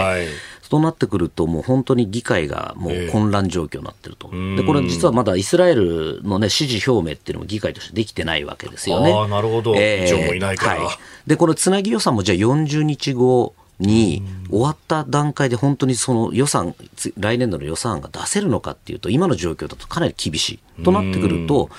[0.72, 4.30] はいそうなってくると、もう本当に議会がもう混乱状況になってると。
[4.56, 9.12] で、これ実はまだイスラエルのね、支持表明っていうのも議会としてできてないわけですよね。
[9.12, 9.74] あーなるほど。
[9.74, 10.82] 議長もいないから。
[10.82, 10.98] はい。
[11.28, 20.84] で、このつなぎ予算もじゃあ40日後、に終わった段階で本当にその予算、つ来年度の予算案が出せるのかっていうと、今の状況だとかなり厳しい。
[20.84, 21.70] となってくると、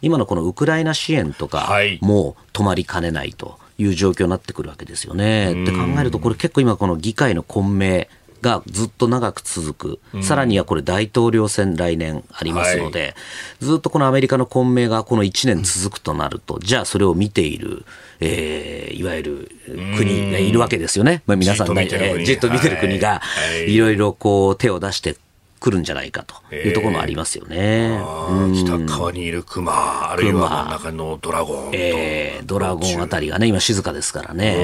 [0.00, 1.98] 今のこのウクライナ支援とかはい。
[2.00, 5.64] もう止まりかねないという状況になってくるわけですよね。
[5.64, 8.08] って考えると、これ結構今この議会の混迷
[8.40, 10.22] がずっと長く続く。
[10.22, 13.14] さらにはこれ大統領選来年ありますので、
[13.60, 17.84] ずっとこのアメリカの混迷がこの1年続くとなると、じゃあそれを見ている、
[18.20, 19.50] えーいわゆる
[19.96, 21.22] 国がいるわけですよね。
[21.26, 21.86] まあ、皆さんね
[22.24, 23.22] じっと見てる国がは
[23.54, 23.74] いはい。
[23.74, 25.16] いろいろこう手を出して
[25.60, 27.98] くるんじゃないかというところもありますよね。
[28.00, 31.70] あー北側にいるクマ、あるいは真ん中のドラゴンと。
[31.74, 34.56] えードラゴンあたりがね、今静かですからね。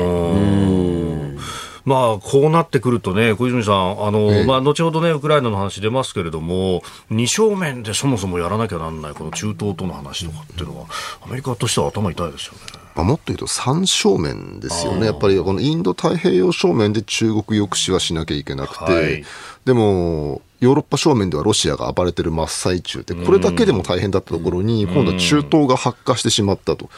[1.84, 10.86] まあ、こうなってくるとね、小泉さん、あの、まあ、後ほどね、ウクライナの話出ますけれども、二正面でそもそもやらなきゃなんない、この中東との話とかっていうのは、
[11.22, 12.84] アメリカとしては頭痛いですよね。
[12.94, 15.06] まあ、もっと言うと三正面ですよね。
[15.06, 19.24] やっぱりこのインド太平洋正面で中国抑止はしなきゃいけなくて、はい
[19.64, 26.88] でも、ヨーロッパ正面ではロシアが暴れてる真っ最中で、これだけでも大変だったところに、今度は中東が発火してしまったと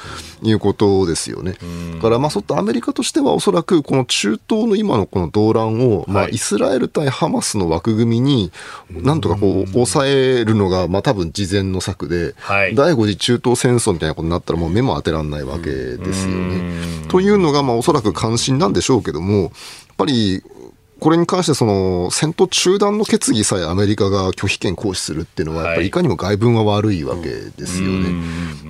[0.43, 1.57] いうことですよね。
[1.97, 8.53] だから、まあ、そういったアメリカとしては、おそらくこの中東の今のこの動乱を、まあ、イスラエル対ハマスの枠組みに、
[8.91, 16.63] なんとかこう、抑えるのが、まあ、多分事前の策で、はい第5次中東戦争みたいなことになったら、もう目も当てられないわけですよね。
[17.09, 19.51] というのが、まあ、おそらく関心なんでしょうけども、やっ
[19.97, 20.43] ぱり、
[20.99, 25.91] これに関してその戦闘中断の決議さえアメリカが拒否権行使するっていうのは、やっぱりい。
[25.91, 28.09] かにも外聞は悪いわけですよね。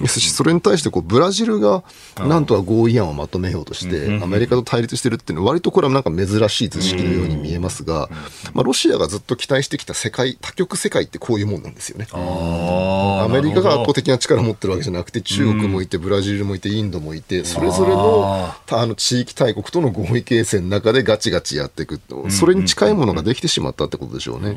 [0.01, 1.85] ですし、それに対してこうブラジルが
[2.19, 8.09] なんとか合意案をまとめようとして、アメリカと対立してるっていうのは、割とこれはなんか珍しい図式のように見えますが、
[8.55, 12.07] まあ、ロシアがずっと期待してきた世界、多極世界ってこういうもんなんですよね。
[12.13, 24.57] アメリカが圧倒的な力を持ってるわけじゃなくて、中国もいて、ブラジルもいて、インドもいて、それぞれのたあの地域大国との合意形成の中でガチガチやっていくと、それに近いものができてしまったってことでしょうね。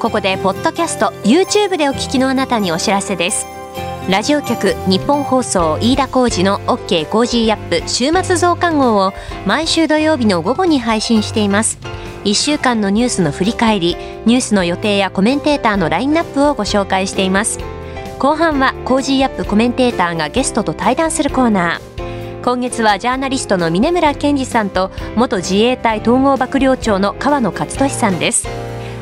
[0.00, 3.46] ここでポッドキャスト YouTube でお聞きのあなたにお知らせです。
[4.08, 9.12] ラジオ局ニッポン放送飯田浩司の OK コージーアップ週末増刊号を
[9.46, 11.78] 毎週土曜日の午後に配信しています。
[12.24, 17.58] 1週間のニュースの振り返りニュースの予定やコメンテーターのラインナップをご紹介しています
[18.20, 22.42] 後半は Cozy up コメンテーターがゲストと対談するコーナー。
[22.44, 28.46] 今月はジャーナリストの峯村健司さんと元自衛隊統合幕僚長の川野勝利さんです。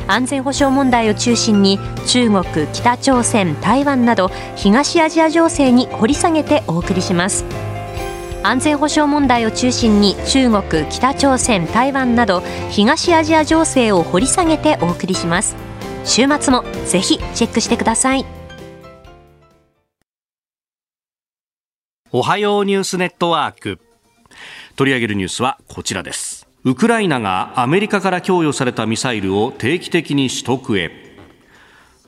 [0.07, 7.43] 安全保障問題を中心に中国、北朝鮮、台湾など東アジア情勢に掘り下げてお送りします。
[8.41, 15.57] 安全保障問題を中心に中国、北朝鮮、台湾など東アジア情勢を掘り下げてお送りします。
[16.05, 18.38] 週末もぜひチェックしてください。
[22.11, 23.77] おはようニュースネットワーク。
[24.75, 26.47] 取り上げるニュースはこちらです。
[26.63, 30.89] ウクライナがアメリカから供与されたミサイルを定期的に取得へ。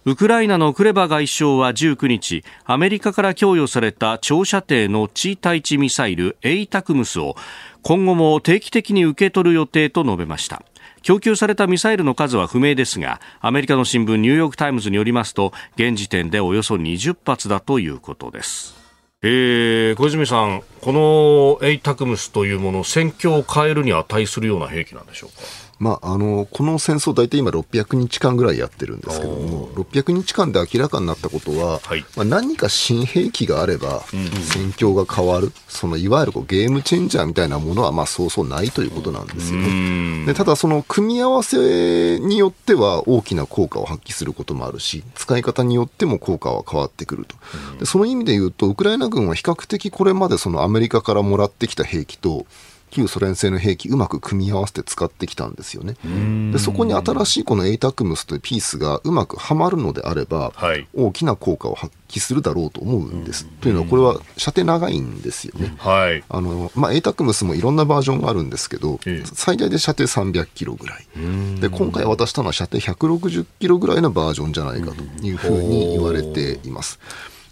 [0.05, 7.35] ウクライナのクレバ外相は19日アメリカから供与された長射程の地対地ミサイルエイタクムスを
[7.83, 10.63] 今後も定期的に受け取る予定と述べました。
[11.03, 18.80] 供給されたミサイルの数は不明ですがアメリカの新聞ニューヨーク・タイムズによりますと現時点でおよそ20発だということです。
[19.23, 20.91] えー、小泉さん、こ
[21.61, 25.41] のエイタクムスというもの、戦況を変えるに値するような兵器なんでしょうか？
[25.81, 32.05] まあ、あのこの戦争、大体今、600日間ぐらいやってるんですけども、600日間で明らかになったことは、はい。
[32.15, 34.03] まあ、何か新兵器があれば、
[34.43, 40.27] 戦況が変わる、そのいわゆるこうゲームチェンジャーみたいなものは、まあ、そうそうないということなんですよね。
[40.27, 47.35] でただ、その組み合わせによっては大きな効果を発揮することもあるし、使い方によっても効果は変わってくると。
[47.79, 52.45] でその意味で言うと、ウクライナ軍は比較的これまでそのアメリカからもらってきた兵器と、
[52.91, 55.95] 旧ソ連製の兵器うまく組み合わせて使ってきたんですよね。
[56.51, 63.45] でそこに新しいこのエイタクムスというピースがうまくはまるのであれば、はい大きな効果を発揮するだろうと思うんです。
[63.61, 65.73] というのはこれは射程長いんですよね。
[65.77, 66.23] はい。
[66.29, 71.07] あのまあ、エイタクムスもいろんなバージョンがあるんですけど、ええ最大で射程300キロぐらい。
[71.59, 76.99] で、今回渡したのは射程160キロぐらいのバージョンじゃないかというふうに言われています。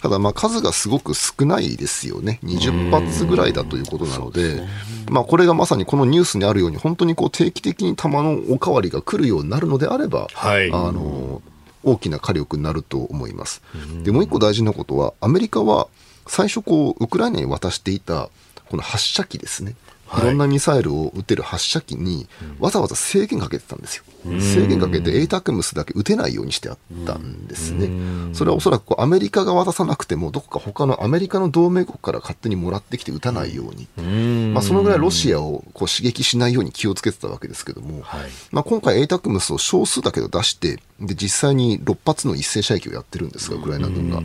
[0.01, 2.39] ただ、まあ、数がすごく少ないですよね。
[2.43, 4.61] 20発ぐらいだということなので、
[5.09, 11.41] まあ、これがまさにこのニュースにあるように、本当にこう定期的に弾のおかわりが来るようになるのであれば、はいあの、
[11.83, 13.61] 大きな火力になると思います。
[14.03, 15.87] で、もう一個大事なことは、アメリカは
[16.27, 18.29] 最初こう、ウクライナに渡していた、
[18.69, 19.75] この発射機ですね。
[20.17, 22.27] いろんなミサイルを撃てる発射機に
[22.59, 24.03] わざわざ制限かけてたんですよ。
[24.39, 27.89] 制限かけてエイタクムスだけ撃てないようにしてあったんですね。
[28.33, 34.53] それはおそらくアメリカが渡さなくても、どこか他のアメリカの同盟国から勝手にもらってきて撃たないように。
[34.53, 38.03] まあ、そのぐらいロシアをこう刺激しないように気をつけてたわけですけども、
[38.51, 44.21] まあ、今回エイタクムスを少数だけど出して、で、実際に6発の一斉射撃をやってるんですが、ウクライナ軍が。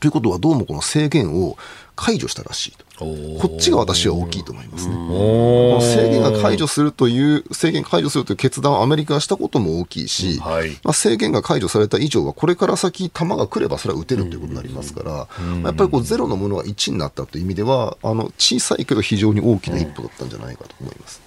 [0.00, 1.58] ということは、どうもこの制限を
[1.96, 2.90] 解除したらしいと。
[3.00, 4.94] こっちが私は大きいと思いますね。
[4.94, 21.22] この制限が解除するという、制限解除するという決断をアメリカがしたことも大きいし、はいまあ、制限が解除された以上は、これから先、弾が来ればそれは撃てるということになりますから、まあやっぱりこうゼロのものが1になったという意味では、あの小さいけど非常に大きな一歩だったんじゃないかと思います。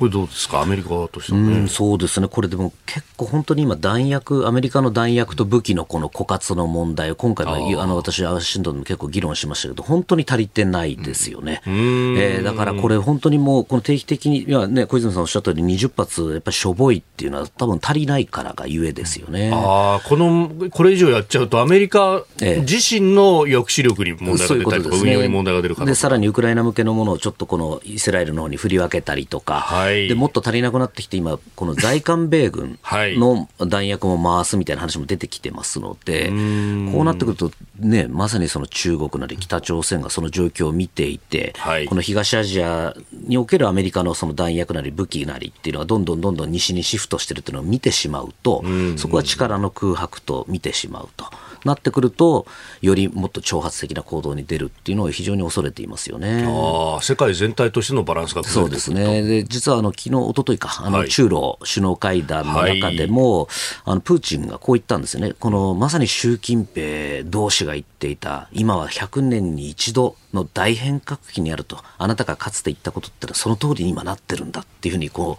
[0.00, 1.38] これどうですか、アメリカとしては。
[1.38, 1.58] ね。
[1.58, 11.60] うん、そうですね、これでも結構本当に今、弾薬、アメリカの弾薬と武器のこの枯渇の問題を、今回もあの私、ワシントンでも結構議論しましたけど、本当に足りてないですよね。
[11.66, 19.50] えーだからこれ、本当にもう、この定期的に、いやね、小泉さんおっしゃったように、20発、やっぱりしょぼいっていうのは、多分足りないからがゆえですよね。
[19.52, 22.60] ああ、この、これ以上やっちゃうと、アメリカええ。
[22.60, 33.18] 自身の抑止力に問題が出たりとか、運用に問題が出るさらにウクライナ向けのものをちょっとこのイスラエルの方に振り分けたりとか、はいでもっと足りなくなってきて、今、この在韓米軍はい。
[33.18, 41.86] の弾薬も回すみたいな話も出てきてますので、こうなってくると、ね、まさにその中国なり北朝鮮がその状況を見ていて、はい。
[41.86, 48.64] この東アジアにおけるアメリカのその弾薬なり武器なりっていうのがどんどんどんどん西にシフトしてるっていうのを見てしまうと、
[48.96, 51.26] そこは力の空白と見てしまうと。
[51.64, 52.46] なってくると、
[52.80, 56.44] よりもっと挑発的な行動に出るっていうのを非常に恐れていますよね。
[56.46, 59.22] ああ、世界全体としてのバランスがそうですね。
[59.22, 63.48] で、実はあの、昨日、一昨日か、あの、はい中ロ首脳会談の中でも、
[63.84, 65.34] あの、プーチンがこう言ったんですよね。
[65.38, 75.38] この、まさに習近平同士が言っていた、今は100年に一度の大変革期にあると、あなたがかつて言ったことってのはその通りに今なってるんだっていうふうにこ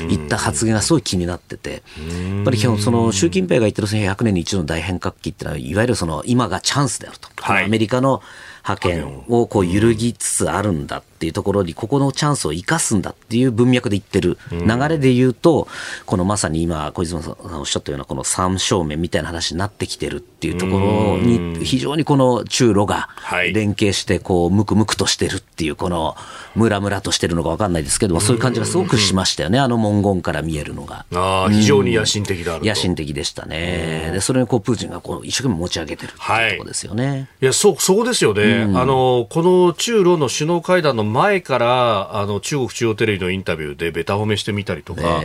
[0.00, 7.28] う、言った発言がすごい気になってて、やっぱりその、習近平が言ってるその100年に一度の大変革期ってのは、いわゆるその、今がチャンスであると。
[7.40, 8.22] はいアメリカの
[8.62, 15.68] 覇権をこう揺るぎつつあるんだっていうところに、ここのチャンスを生かすんだっていう文脈で言ってる流れで言うと、
[16.06, 26.16] このまさに今、小泉さんがおっしゃったような、この三正面みたいな話になってきてるっていうところに、非常にこの中ロがはい連携して、こう、ムクムクとしてるっていう、この、
[26.54, 31.04] ムラムラとしてるのか分かんないですけども、そういう感じがすごくしましたよね、あの文言から見えるのが。
[31.12, 32.66] ああ、非常に野心的であると。
[32.66, 34.10] 野心的でしたね。
[34.14, 37.28] で、それをこう、プーチンがこう一生懸命持ち上げてるっていうところですよね。
[37.42, 38.62] いや、そう、そこですよね。
[38.74, 45.22] あの、この中ロの首脳会談の前から、あの、中国中央テレビのインタビューでべた褒めしてみたりとか、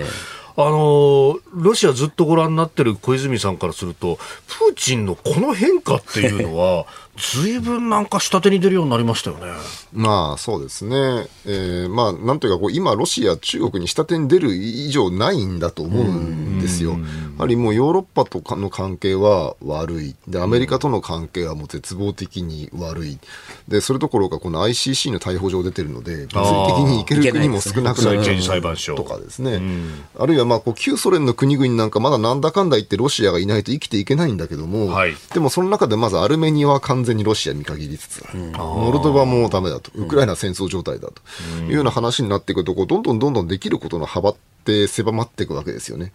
[0.57, 6.85] あの、ロシアずっとご覧になってる小泉さんからすると、プーチンのこの変化っていうのは、
[7.17, 9.53] ずいぶんなんか下手に出るようになりましたよね。
[9.93, 16.91] まあそうですね、えーまあなんというかこう、今、ロシア、中国に下手に出る以上ないんだと思うんですよ。
[16.91, 16.97] や
[17.39, 20.15] はりもうヨーロッパとかの関係は悪い。
[20.27, 23.17] で、アメリカとの関係はもう絶望的に悪い、
[23.67, 28.23] でそれどころか、この ICC の逮捕状出てるので、物理的に行ける国も少なくなる
[28.95, 29.61] とかですね、
[30.17, 35.13] あるいはまあこう旧ソ連の国々なんか、まだなんだかんだ言ってロシアがいないと生きていけないんだけども、はい。
[35.33, 41.21] でもその中でまずアルメニアは完全にロシア見限りつつある、モルドバもダメだと、ウクライナは戦争状態だと
[41.63, 44.54] いうような話になっていくと、こうどんどんどんどんできることの幅って
[44.87, 46.11] 狭まっていくわけですよね。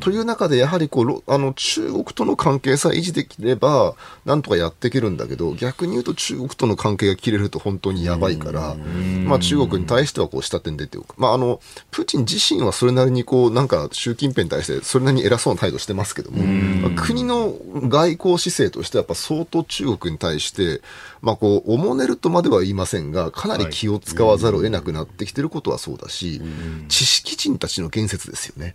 [0.00, 3.94] という中で、やはりこうロあの中国との関係さえ維持できれば、
[4.24, 8.76] なんとかやっていけるんだけど、逆に言うと中国との関係が切れると本当にやばいから、
[9.24, 17.54] まあ、中国に対してはこう下手に出ておく、まあ、あのプーチン自身はそれなりにこうなんか習近平に対してそれなりに偉そうな態度してますけども、まあ国の
[17.88, 20.80] 外交姿勢としてはやっぱ相当中国に対して、
[21.22, 26.42] まあ、こうおもねるとまでは言いませんが、かなり気を使わざるを得なくなってきてることはそうだし、
[26.88, 28.74] 知識人たちの言説ですよね。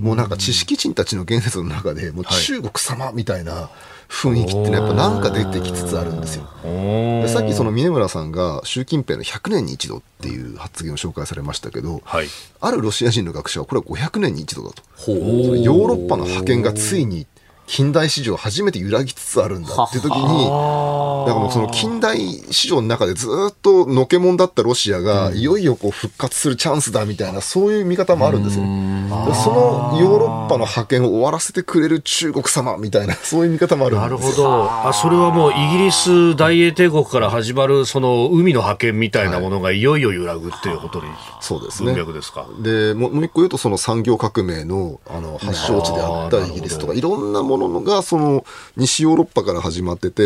[0.00, 3.68] もうなんか知識人たちの言説の中で、もう中国様みたいな
[4.08, 6.48] 雰囲気ってのはやっぱなんか出てきつつあるんですよ。
[6.62, 12.28] でさっきその峰村さんが習近平の100年に一度っていう発言を紹介されましたけど、はい。
[12.60, 14.82] あるロシア人の学者はこれは500年に一度だと。
[15.10, 17.26] ヨーロッパの覇権がついに
[17.68, 22.18] 近代史上初めて揺らぎつつあるんだっていう時に、だからもうその近代
[22.50, 28.70] 史上の中でずっとのけもんだったロシアが、いよいよこう復活するチャンスだみたいな、そういう見方もあるんですよそ
[29.52, 34.48] のヨーロッパの覇権を終わらせてくれる中国様みたいな、 そういう見方もあるんですよ。
[34.48, 34.88] なるほど。
[34.88, 41.04] あ、それはもうイギリス大英帝国から始まるその海の覇権みたいなものがいよいよ揺らぐっていうことに、
[41.40, 41.92] そうですね。
[41.92, 42.46] 文脈ですか？
[42.60, 48.44] でもうもう一個言うと、その産業革命のあの発祥地であったイギリスとか、いろんなものがその
[48.76, 50.22] 西ヨーロッパから始まってて、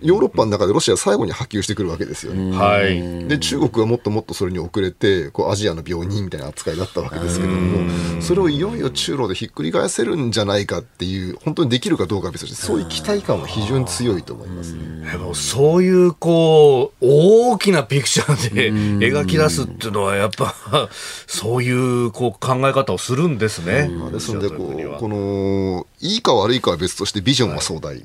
[0.00, 2.56] ヨーロッパの中でロシアは最後に波及してくるわけですよね。
[2.56, 3.28] はい。
[3.28, 15.10] で中国はもっともっとそれに遅れてこうアジアの病人みたいな扱いだったわけですけれどもそれをいよいよ中ロでひっくり返せるんじゃないかっていう本当にできるかどうかは別としてそういう期待感は非常に強いと思いますね。
[15.10, 20.54] でもそういうこう大きなピクチャーで描き出すっていうのはやっぱ
[21.26, 23.90] そういうこう考え方をするんですね。
[24.10, 28.02] ですのでこうこのいいか悪いかは別としてビジョンは壮大で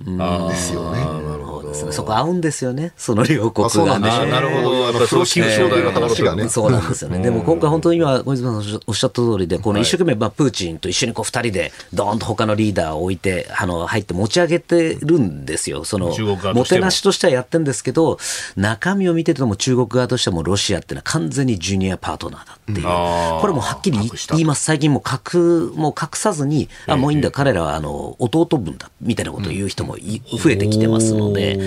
[0.56, 1.00] すよね。
[1.00, 1.70] なるほど。
[1.70, 1.92] ですね。
[1.92, 2.92] そこ合うんですよね。
[2.98, 4.32] その両国あそうなんですねがね。
[4.32, 6.50] なるほどあの、風呂敷の将軍の話がね。
[6.50, 7.20] そうなんですよね。
[7.20, 15.84] でも今回本当に今、小泉さんおっしゃった通りで、この一生懸命、まあ、プーチンと一緒にこう二人で、ドーンと他のリーダーを置いて、あの、入って持ち上げてるんですよ。
[15.84, 18.18] そのもしてなしとしてはやってるんですけど、
[18.56, 22.84] 中身を見てても中国側としてもロシアっていうのは完全にジュニアパートナーだっていう。
[22.84, 23.98] これもうはっきり
[24.30, 24.64] 言います。
[24.64, 31.58] 最近もう隠、もう隠さずに、あ、もういいんだ、彼らはあの、弟分だ、みたいなことを言う人もい増えてきてますので、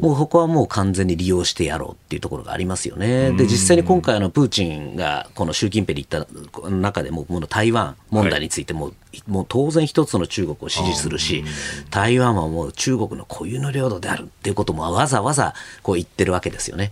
[0.00, 3.32] もうここはもう完全に利用してやろうっていうところがありますよね。
[3.32, 8.92] で、実際に今回プーチンがこの習近平に言った中でも、この台湾問題についても、
[9.26, 11.44] もう当然一つの中国を支持するし、
[11.90, 16.90] 台湾はもう中国の固有の領土であるっていうこともわざわざこう言ってるわけですよね。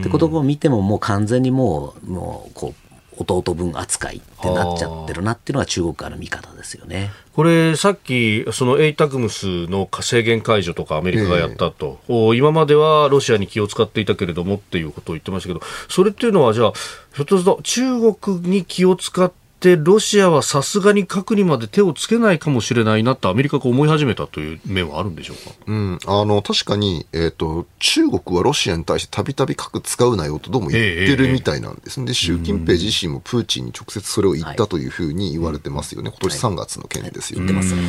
[0.00, 7.10] ってことを見てももう完全にもう、もうこう、弟分扱いってなっちゃってるなっていうのが中国からの見方ですよね。
[7.34, 16.72] これ、さっき、そのエイタクムスの制限解除とかアメリカがやったと、お今まではロシアに気を使っていたけれどもっていうことを言ってましたけど、それっていうのは、じゃあ、
[17.14, 19.41] ひょっとすると中国に気を使って、
[19.76, 25.54] ロシアはさすがに核にまで手をつけないかもしれないなってアメリカが思い始めたという面はあるんでしょうか？
[25.66, 32.04] うん、あの、確かに、えっ、と、中国はロシアに対してたびたび核使うなよとどうも言ってるみたいなんです。
[32.04, 36.10] で、習近平自身もプーチンに直接それを言ったというふうに言われてますよね。
[36.10, 37.46] 今年3月の件ですよね。
[37.46, 37.82] 出ますね。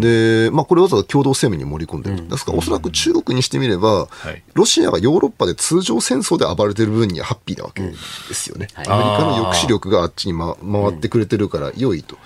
[0.00, 2.28] で、まあ、これわざわざ共同声明に盛り込んでる。
[2.28, 7.94] ですから、おそらく中国にしてみれば、はいロシアがヨーロッパで通常戦争で暴れてる分にはハッピーなわけで
[8.34, 8.68] すよね。
[8.74, 12.16] はいアメリカの抑止力があっちに、ま、回ってくれてるから良いと。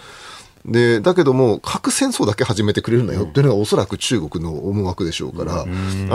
[0.64, 5.66] で、だけども、核戦争だけ始めてくれるなよっていうのがおそらく中国の思惑でしょうから、あ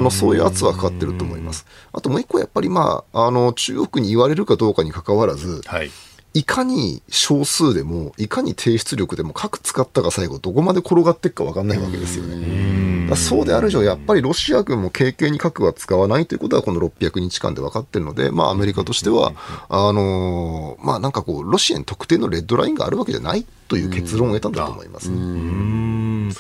[0.02, 1.68] の、そういう圧はかかってると思います。
[1.94, 5.92] あともう一個やっぱりまあ、あの、中国に言われるかどうかに関わらず、はい。
[6.34, 13.16] いかに少数でも、いかに低出力でも核使ったが最後どこまで転がっていくか分かんないわけですよね。
[13.16, 19.34] そうである以上、やっぱりロシア軍も軽々に核は使わないということはこの600日間で分かってるので、まあアメリカとしては、
[19.68, 26.34] あのーまあなんかこう、ロシアに特定のレッドラインがあるわけじゃないという結論を得たんだと思いますね。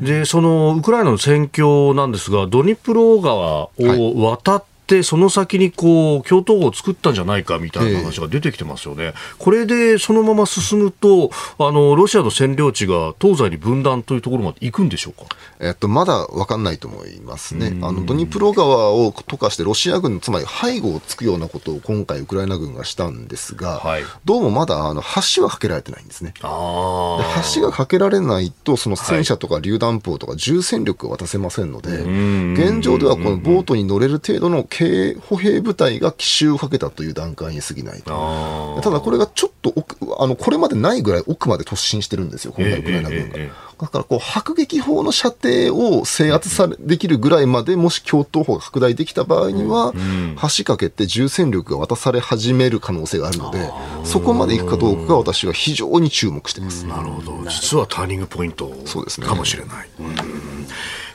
[0.00, 9.14] で、そのウクライナの戦況なんですが、ドニプロ川を渡って、その先にこう、共闘を作ったんじゃないかみたいな話が出てきてますよね。
[9.38, 15.26] これでそのまま進むと、あの、ロシアの占領地が東西に分断というところまで行くんでしょうか？
[15.60, 17.78] えっと、まだ分かんないと思いますね。
[17.82, 24.02] あの、ドニプロ川を溶かしてロシア軍、つまり背後をつくようなことを今回ウクライナ軍がしたんですが、はい。
[24.24, 25.02] どうもまだあの
[25.36, 26.34] 橋は架けられてないんですね。
[26.42, 27.24] あで
[27.54, 32.02] 橋が架けられないと、その戦車とか榴弾砲とか重戦力を渡せませんので、
[32.54, 38.80] 現状ではこのボートに乗れる程度の軽歩兵部隊が奇襲をかけたという段階に過ぎないと。
[38.82, 43.38] ただこれがちょっと奥、あの、これまでないぐらい奥まで突進してるんですよ、今回ウクライナ軍が。
[43.80, 49.92] だからこう、迫撃砲の射程を制圧され、できるぐらいまで、もし共闘砲が拡大できた場合には、
[50.56, 53.70] 橋かけて重戦力が渡され始める可能性があるので、
[54.04, 56.86] そこまで行くかどうかが私は非常に注目しています。
[56.86, 57.44] なるほど。
[57.48, 59.88] 実はターニングポイントそうですねかもしれない。
[59.98, 60.14] うん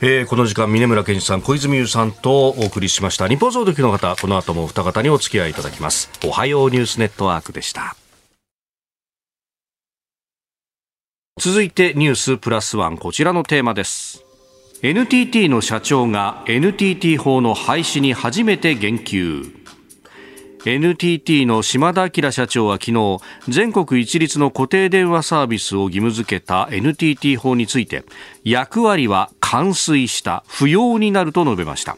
[0.02, 3.28] えーこの時間、峰村健二さん、小泉優さんとお送りしました。
[3.28, 6.10] 日本総局の方、この後もお二方にお付き合いいただきます。
[6.26, 7.98] おはようニュースネットワークでした。
[11.40, 14.26] 続いてニュースプラスワン、こちらのテーマです。
[14.82, 19.50] NTT の社長が NTT 法の廃止に初めて言及。
[20.66, 28.04] NTT の島田明社長は昨日全国一律の固定電話サービスを義務付けた NTT 法について
[28.44, 31.98] 役割は完遂した不要になると述べました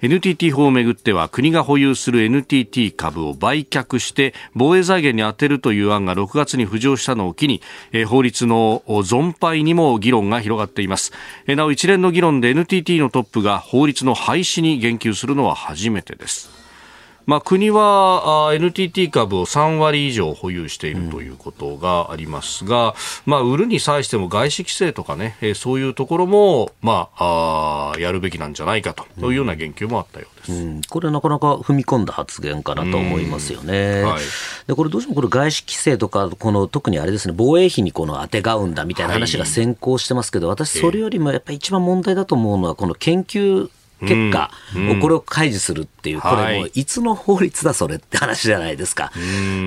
[0.00, 7.60] NTT 法をめぐっては国が保有する NTT 株を売却して防衛財源に充てるという案が6月に浮上したのを機に
[8.06, 11.12] 法律の存廃にも議論が広がっています。
[11.48, 16.57] なお一連の議論で NTT のトップが法律の廃止に言及するのは初めてです。
[17.28, 22.94] まあ、国はあ NTT 株を3割以上保有しているということがありますが、
[23.26, 30.52] まあ、売るに際しても外資規制とかね、えーそういうところも、まあ、あーやるべきなんじゃないかというような言及もあったようです。
[30.52, 34.02] うんこれなかなか踏み込んだ発言かなと思いますよね。
[34.04, 34.22] はい
[34.66, 43.68] でこれどうしてもこれ外資規制とか、この特にあれですね、防衛費にこの当てがうんだみたいな話が先行してますけど、私それよりもやっぱり一番問題だと思うのは、この研究
[44.00, 44.50] 結果
[44.92, 46.84] をこれを開示するっていう、これもうい。
[46.84, 49.12] つの法律だそれって話じゃないですか。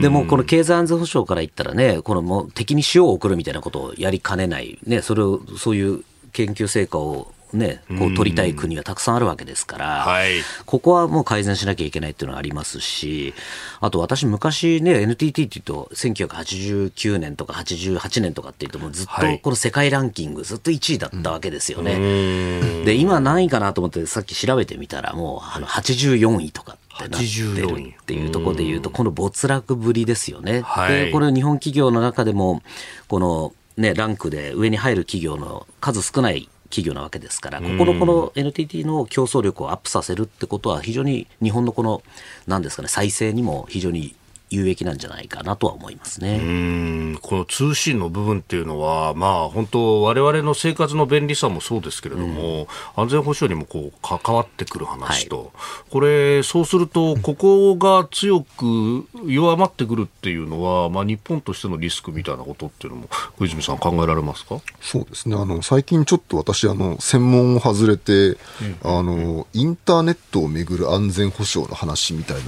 [0.01, 6.03] でもこの経済安全保障から言ったらね、このもう敵に塩を送るみたいなことをやりかねない、ね、それを、そういう
[6.34, 13.33] 研究成果をね、こう取りたい国がたくさんあるわけですから、はいここはもう改善しなきゃいけないっていうのがありますし、
[13.79, 22.83] あと私、昔ね、NTT っていうと、1989年とか88年とかっていうと、もうずっはいとこの世界ランキング、ずっと1位だったわけですよね。
[22.85, 26.77] で、今何位かなと思って、さっき調べてみたら、もうあの84位とか。
[26.91, 30.61] ってなってる84位っていうところでいうと、この没落ぶりですよね。
[30.61, 32.61] はいで、これ日本企業の中でも、
[33.07, 42.01] このね、ランクで上に入る企業の数少ない企業なわけですから、ここのこの NTT の競争力をアップさせるってことは、非常に日本のこの、
[42.47, 44.15] なんですかね、再生にも非常に
[44.51, 46.39] 有益なんじゃないかなとは思いますね。
[46.41, 47.19] うん。
[47.21, 55.51] この通信の部分っていうのは、まあ、本当、我々の生活の便利さもそうですけれども、安全保障にもこう関わってくる話と、
[55.89, 64.59] これ、そうすると、ここが強く弱まってくるっていうのは、まあ、日本としてのリスクみたいなことっていうのも、小泉さん、考えられますか？
[64.81, 65.35] そうですね。
[65.35, 68.37] あの最近ちょっと私あの専門を外れて、
[68.83, 72.43] あのインターネットをめぐる安全保障の話みたいな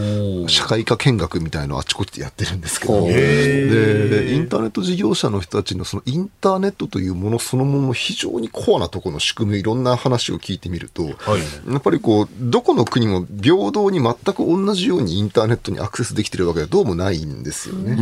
[0.00, 3.06] のを社会科見学みたいのをあちこちでやってるんですけど。
[3.06, 11.12] でインターネット事業者の人たちのそのインターネットというものそのものの非常にコアなところの仕組みいろんな話を聞いてみると、はい。
[11.70, 17.96] やっぱりこうどこの国も平等に全く同じようにインターネットにアクセスできてるわけではどうもないんですよね。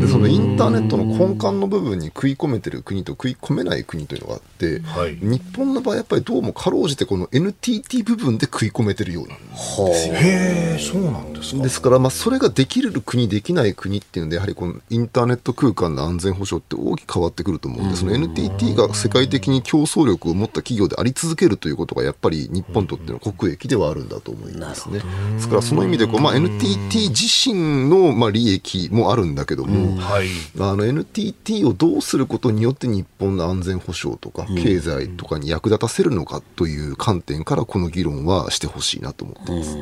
[0.00, 5.16] でそのインターネットの根幹の部分に食い込めてる国と食い込めない国というのがあって、はい。
[5.20, 10.14] 日本の場合やっぱりどうもかろうじてこの NTT 部分で食い込めてるようなんですよ。
[10.14, 11.62] へえ、そうなんですか。
[11.62, 25.00] ですから、まあ、それができる国、できない国っていうので、やはりこのインターネット空間の安全保障って大きく変わってくると思うんで、その NTT が世界的に競争力を持った企業であり続けるということが、やっぱり日本にとっての国益ではあるんだと思いますね。
[25.34, 30.28] ですから、その意味でこう、まあ、NTT 自身のまあ利益もあるんだけども、はい。
[30.60, 39.78] あの NTT をどうすることによって日本の安全保障とか経済とかに役立たせるのかという観点からこの議論はしてほしいなと思ってます。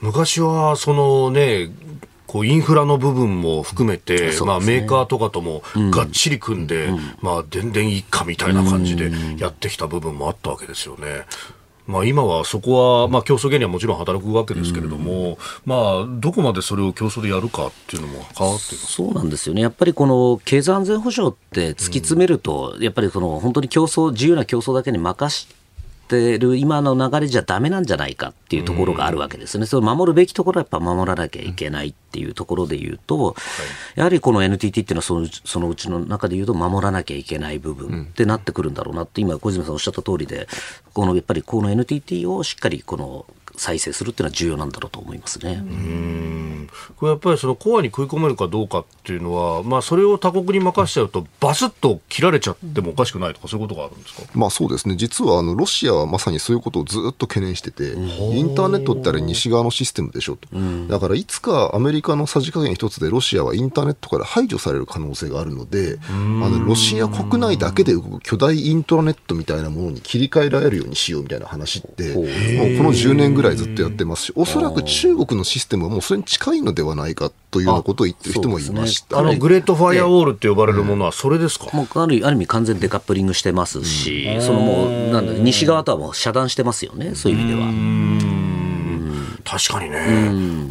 [0.00, 1.70] 昔はそのね
[2.26, 6.90] こうインフラの部分も含めて、まあ、メーカーとかともがっちり組んで、
[7.22, 11.24] まあ、電電一家みたいな感じでやってきた部分もあったわけですよね。
[11.86, 18.92] まあ、今はそこは、まあ、競争原理はもちろん働くわけですけれども、まあ、どこまでそれを競争でやるかっていうのも変わっています。
[18.92, 19.62] そうなんですよね。
[19.62, 25.48] やっぱりこの経済安全保障って突き詰めると、やっぱりその本当に競争、自由な競争だけに任し
[26.08, 29.66] てる今の流れじゃダメなんじゃないかっていうところがあるわけですね。
[29.66, 33.36] それを守るべきところはやっぱ守らなきゃいけないっていうところで言うと、
[33.94, 40.48] やはりこの NTT っていうのはそのうちそのうちの中で言うと守らなきゃいけない部分ってなってくるんだろうなって、今小泉さんおっしゃった通りで、
[40.94, 43.26] このやっぱりこの NTT をしっかりこの
[43.58, 45.62] 再生するっていうのは重要なんだろうと思いますね。
[46.96, 54.22] これやっぱりそのコアに食い込めるかどうかっていうのは、まあ、それを他国に任せちゃうと、バスッと切られちゃってもおかしくないとか、そういうことがあるんですか？
[54.34, 60.48] まあそうですね、実はあのロシアはまさにそういうことをずっと懸念してて、インターネットってあれ、西側のシステムでしょと、
[60.88, 72.30] だからいつかアメリカのさじ加減一つで、ロシアはインターネットから排除される可能性があるので、あのロシア国内だけで動く巨大イントラネットみたいなものに切り替えられるようにしようみたいな話って、もうこ
[72.84, 79.18] の10年ぐらいずっとやってますし、おそらく中国のシステムはもうそれに近いのではないかというようなことを言ってる人もいました。
[79.18, 88.48] あのグレートファイアウォールって呼ばれるものはそれですか、もうあるある意味完全デカップリングしてますし、そのもうなんだ西側とはもう遮断してますよね、そういう意味では。
[89.48, 89.98] 確かにね、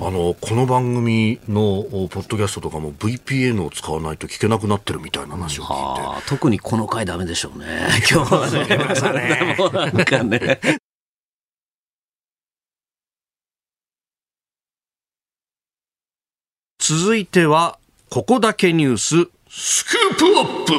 [0.06, 6.28] あのこの番組のおポッドキャストとかも VPN を使わないと聞けなくなってるみたいな話を聞いて。
[6.28, 7.66] 特にこの回ダメでしょうね。
[8.08, 9.56] 今日はね。
[9.58, 10.60] も うなんかね。
[16.90, 17.80] 続いては
[18.10, 20.74] ここだけニューススクープアップ。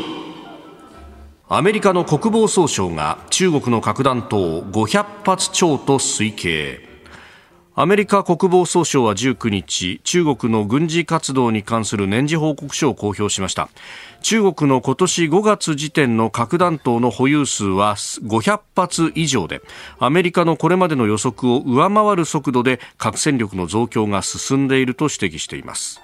[1.50, 6.87] アメリカの国防総省が中国の核弾頭500発超と推計。
[7.80, 13.68] アメリカ国防総省は19日中国の軍事活動に関する年次報告書を公表しました。
[14.20, 19.62] 中国の今年5月時点の核弾頭の保有数は500発以上で
[20.00, 26.00] アメリカのこれまでの予測を上回る速度で核戦力の増強が進んでいると指摘しています。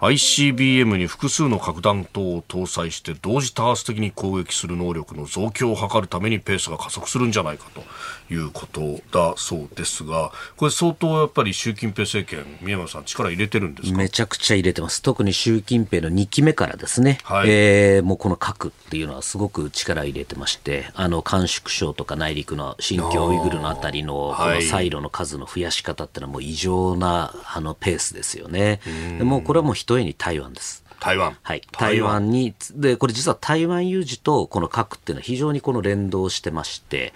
[0.00, 7.82] ICBM に複数の核弾頭を搭載して同時多発的に攻撃する能力の増強を図るためにペースが加速するんじゃないかと
[8.32, 13.96] いうことだそうですがこれ相当やっぱり習近平政権宮山さん力入れてるんですか？
[13.98, 15.02] めちゃくちゃ入れてます。
[15.02, 17.50] 特に習近平の2期目からですね、はい。
[17.50, 24.64] えーもうこの核っていうのはすごく力入れてまして、あの、甘粛省とか内陸の新疆ウイグルのあたりのこはい。
[24.64, 28.80] のサイロの数の増やし方っていうのはもう異常なあのペースですよね。
[29.18, 30.84] でもうこれはもう一重に台湾です。
[31.00, 37.14] 台湾はい、台湾に、で、これ実は台湾有事とこの核っていうのは非常にこの連動してまして、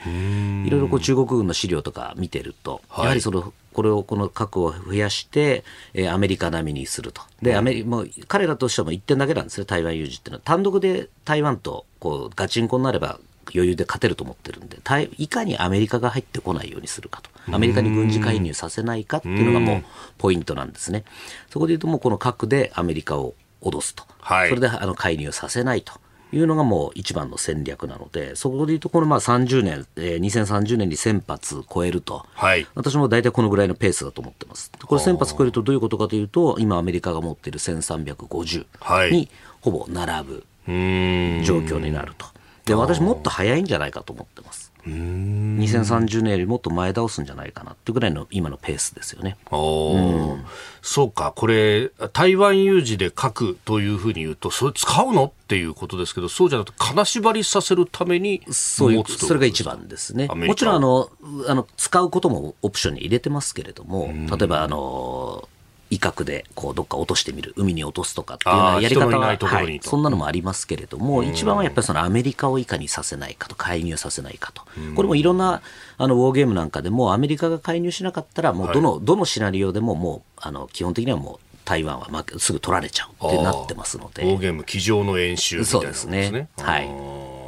[0.65, 7.21] いろいろこう中国軍の資料とか見てると、はいやはりその、これをこの核を増やして、えーアメリカ並みにすると。
[7.43, 10.43] で、アメリもう彼らとしてはもう一点だけなんですね、台湾有事っていうのは。
[10.43, 13.19] 単独で台湾とこうガチンコになれば
[13.55, 17.31] 余裕で勝てると思ってるんで、対いかにアメリカが入ってこないようにするかと。
[17.51, 19.85] アメリカに軍事介入させないかっていうのがもう
[20.19, 21.05] ポイントなんですね。
[21.51, 24.05] そこで言うともうこの核でアメリカを脅すと。
[24.21, 25.93] はいそれであの介入させないと。
[26.35, 34.73] いうのがもう一番の戦略なので、そこで言うと、このまあ30年、えー2030年に1000発超えると、はい私も大体このぐらいのペースだと思ってます。
[34.87, 39.29] これ1000発超えるとどういうことかというと、今アメリカが持っている1350はいに
[39.61, 42.27] ほぼ並ぶ状況になると。
[42.65, 44.73] で、私もっと早いんじゃないかと思ってます。
[44.87, 49.37] 2030年よりもっと前倒すんじゃないかなっていうぐらいの今のペースですよね。
[49.51, 50.45] おー。
[50.81, 60.27] そうか、これ、台湾有事で核というふうに言うと、それ使うのっていうことですけど、そうじゃなくて、金縛りさせるためにそういう、それが一番ですね。
[60.27, 61.11] もちろんあの、
[61.47, 65.49] あの、使うこともオプションに入れてますけれども、例えばあの、
[65.93, 69.47] 威嚇でこうどっか落としてみる、海に落とすとかっていうようあーなやり方は、はいと
[69.83, 74.63] そんなのもありますけれども、一番はやっぱりそのアメリカをいかにさせないかと、介入させないかと。
[74.97, 75.61] これもいろんな
[75.99, 84.23] あのウォーゲームなんかでも、アメリカが介入しなかったら、もうどの、どのシナリオでももう、あの、基本的にはもう台湾はすぐ取られちゃうってなってますので。
[84.23, 85.95] ウォーゲーム、机上の演習みたいなね。
[85.95, 86.49] そうですね。
[86.57, 87.42] はい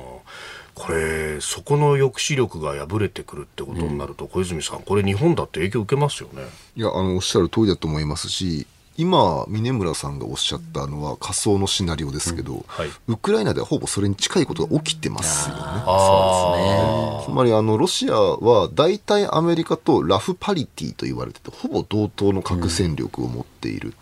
[0.74, 6.42] これ、そこの抑止力が破れてくるってことになると、小泉さん、これ、日本だって影響受けますよね。
[6.76, 8.66] いや、あの、おっしゃる通りだと思いますし、
[8.96, 12.88] 今、峰村さんがおっしゃったのは仮想のシナリオですけど、はい。
[13.08, 15.62] ウクライナではほぼそれに近いことが起きてますよね。
[15.64, 23.94] あつまりあのロシアは大体アメリカとラフパリティと言われててほぼ同等の核戦力を持っている、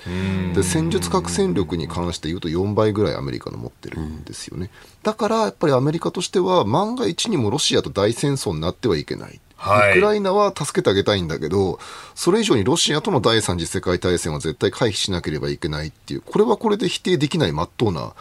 [0.54, 4.22] で戦術核戦力に関して言うと4倍ぐらいアメリカの持ってるん。
[4.24, 4.70] ですよね、
[5.02, 9.40] だからやっぱりアメリカとしては万が一にもロシアと大戦争になってはいけない。
[9.62, 9.90] はい。
[9.92, 11.78] ウクライナは助けてあげたいんだけど、
[12.16, 18.14] それ以上にロシアとの第三次世界大戦は絶対回避しなければいけないっていう、これはこれで否定できない真っ当な考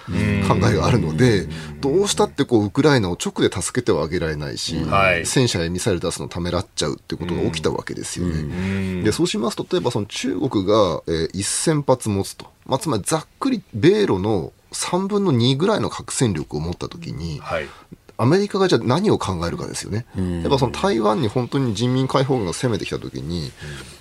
[0.72, 1.48] えがあるので、
[1.82, 5.26] どうしたってこうウクライナを直で助けてはあげられないし、はい。
[5.26, 9.02] 戦車やミサイル出すのためらっちゃうっていうことが起きたわけですよね。
[9.02, 17.68] でそうしますと、例えばその中国が、えー1000発持つと、まあ、つまりざっくり米ロの3分の2ぐらいの核戦力を持ったときに、はい。
[18.22, 20.06] アメリカがじゃあ何を考えるかですよね。
[20.44, 23.52] やっぱその台湾に本当に人民解放軍が攻めてきたときに、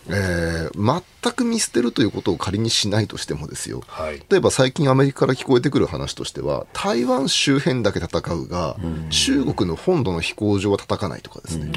[0.09, 3.83] えー全く見捨てるということを仮にしないとしてもですよ。
[3.87, 4.23] はい。
[4.31, 8.77] 例えば最近アメリカから聞こえてくる話としては、台湾周辺だけ戦うが、
[9.11, 11.73] 中国の本土の飛行場は叩かないとかですね。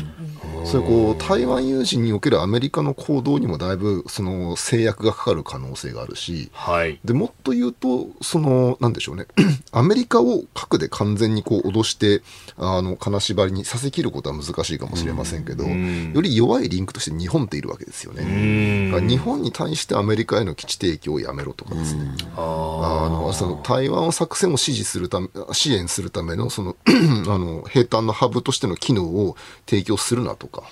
[0.65, 6.99] それこう台湾有事におけるアメリカの行動にもだいぶその制約がかかる可能性があるし、はい。
[7.03, 9.27] でもっと言うと、その、なんでしょうね、
[9.71, 12.21] アメリカを核で完全にこう脅して、
[12.55, 18.22] あの、金縛りにさせきることは難しいかもしれませんけど、より弱いリンクとして日本っているわけですよね。
[18.23, 22.11] 日本に対してアメリカへの基地提供をやめろとかですね。
[22.35, 30.63] あのその台湾作戦を支持するため 支援するためのその あの兵隊のハブとしての機能を提供するなとか。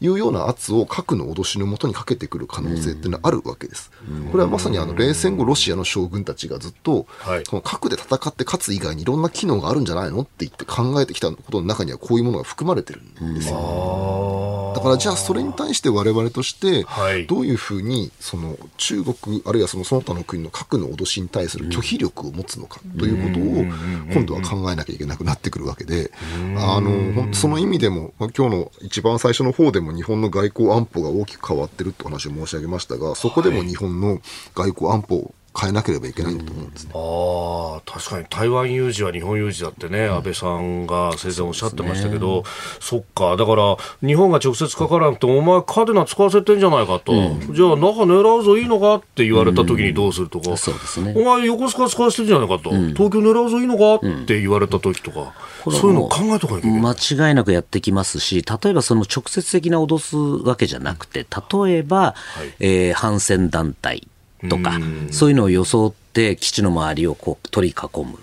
[0.00, 3.90] いうような圧を核の脅しのもとにかけてくる可能性っていうのはあるわけです。
[4.30, 7.44] これはまさにあの冷戦後ロシアの将軍たちがずっと、はい。
[7.44, 14.72] その核で戦って勝つ以外にいろんな機能があるんじゃないのって言って考えてきたことの中にはこういうものが含まれてるんですよ。
[14.76, 17.26] だからじゃあそれに対して我々としてはい。
[17.26, 26.12] どういうふうにその中国あるいはそのその他の国の核の脅しに対する拒否力を持つのかということを今度は考えなきゃいけなくなってくるわけで。
[26.58, 34.20] あのその意味でもまあ今日の一番最初の方でも日本の外交安保が大きく変わってるって話を申し上げましたがそこでも日本の
[34.54, 36.90] 外交安保を変えなければいけないんだと思うんですね。
[36.94, 42.44] ああ、確かに台湾有事は日本有事だってね、安倍さんが生前おっしゃってましたけど、
[42.80, 51.14] そっか、だから、日本が直接かからなくても、お前、カデナ使わせてんじゃないかと、じゃあ、中狙うぞいいのかって言われた時にどうするとか、そうですね。
[51.16, 55.34] お前、横須賀使わせてんじゃないかと、東京狙うぞいいのかって言われた時とか、
[55.64, 56.94] そういうの考えとかなきゃいけない。
[56.96, 61.26] 間違いなくやってきますし、例えばその直接的な脅すわけじゃなくて、
[61.64, 62.14] 例えば、
[62.60, 64.06] えー反戦団体
[64.48, 64.78] とか、
[65.10, 68.18] そういうのを装って基地の周りをこう取り囲む。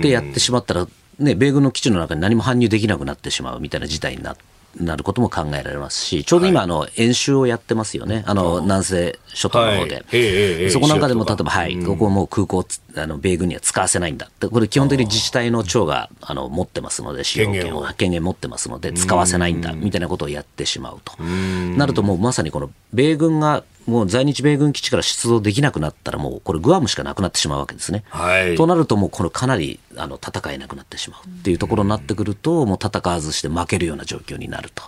[0.00, 0.88] でやってしまったら、
[1.18, 4.36] ね、米軍の基地の中に何も搬入できなくなってしまうみたいな事態にな
[4.78, 10.70] なることも考えられますし、ちょうど今、あの演習をやってますよね、あの南西諸島の方で、はい。
[10.70, 17.94] そこなんかでも、例えば、はい、ここはもう空港つあの、米軍には使わせないんだって、これ、基本的に自治体の長があの持ってますので、使用権を権限を。
[17.94, 28.04] 権限持ってますので、使わせないんだみたいなことをやってしまうと、なると、もうまさにこの米軍がもう在日米軍基地から出動できなくなったら、もうこれ、グアムしかなくなってしまうわけですね。
[28.08, 34.84] はいとなると、もうこれ、かなりあの戦えなくなってしまうっていうところになってくると、もう戦わずして負けるような状況になると。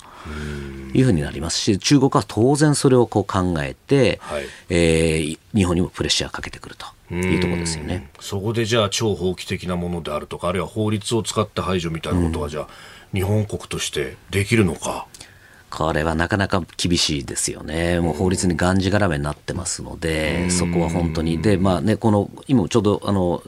[0.95, 8.09] いうふうになりますし、中国は当然それをこう考えて、はいえー日本にもプレッシャーかけてくるというところですよね。
[8.21, 12.69] そこでじゃあ超法規的なものであるとかあるいは法律を使って排除みたいなことがじゃあ、
[13.13, 15.07] 日本国としてできるのか。
[15.73, 23.43] これはなかなか厳しいですよね、もう法律にがんじがらめになってますので、そこは本当に、で、まあね、この今ちょうどあの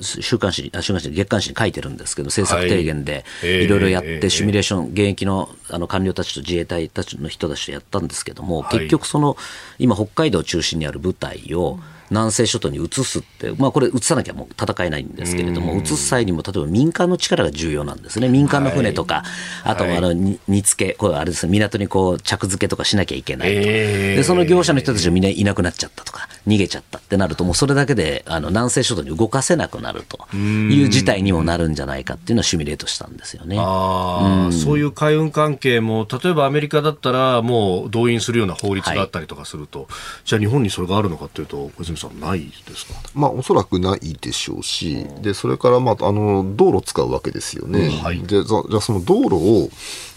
[0.00, 3.64] 週刊誌週刊誌に月刊誌に書いてるんですけど、政策提言でええ。
[3.64, 4.20] いろいろやっええ。
[4.20, 8.78] て、シミュレーション、現役のあの官僚たちと自衛隊たちの人たちとやったんですけども、はい。
[8.78, 9.36] 結局、その
[9.80, 11.80] 今、北海道中心にある部隊を、
[12.10, 19.24] 南西諸島に移すって、まあ、これ、移さなきゃもう戦えないんですけれども、移す際にも、例えば民間の力が重要なんですね、民間の船とか、
[19.64, 24.16] あとあのに煮付け、これあれですね、港にこう着付けとかしなきゃいけないと、ええ。
[24.16, 33.56] でその業者の人たちがみんないなくなっちゃったとか、逃げちゃったってなると、もうそれだけであの南西諸島に動かせなくなるという事態にもなるんじゃないかっていうのをシミュレートしたんですよね。
[33.58, 39.88] ああ、そういう海運関係も、例えばアメリカだったら、もう動員するような法律があったりとかすると、
[40.24, 42.94] じゃあ日本にそれがあるのかというと、小泉さん、ないですか？
[43.14, 47.90] まあ、おそらくないでしょうし、で、それから、まあ、あの、道路を使うわけですよね。
[47.90, 48.20] はい。
[48.20, 49.68] で、じゃじゃあその道路を、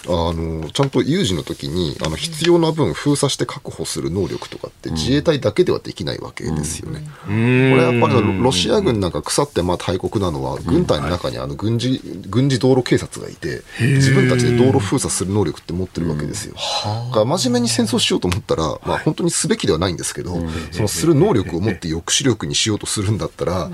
[0.05, 7.03] あの、ちゃんと有事の時に、あの、必要な分封鎖して確保する能力とかって自衛隊だけではできないわけですよね。
[7.25, 16.55] これやっぱりロロシア軍なんか腐ってまあ大国なのは、軍隊の中にあの軍事、軍事道路警察がいて、自分たちで道路封鎖する能力って持ってるわけですよ。
[16.55, 20.37] だから真面目に戦争しようと思ったら、まあ本当にすべきではないんですけど、
[20.71, 23.69] そのする能力を持って抑止力にしようとするんだったら、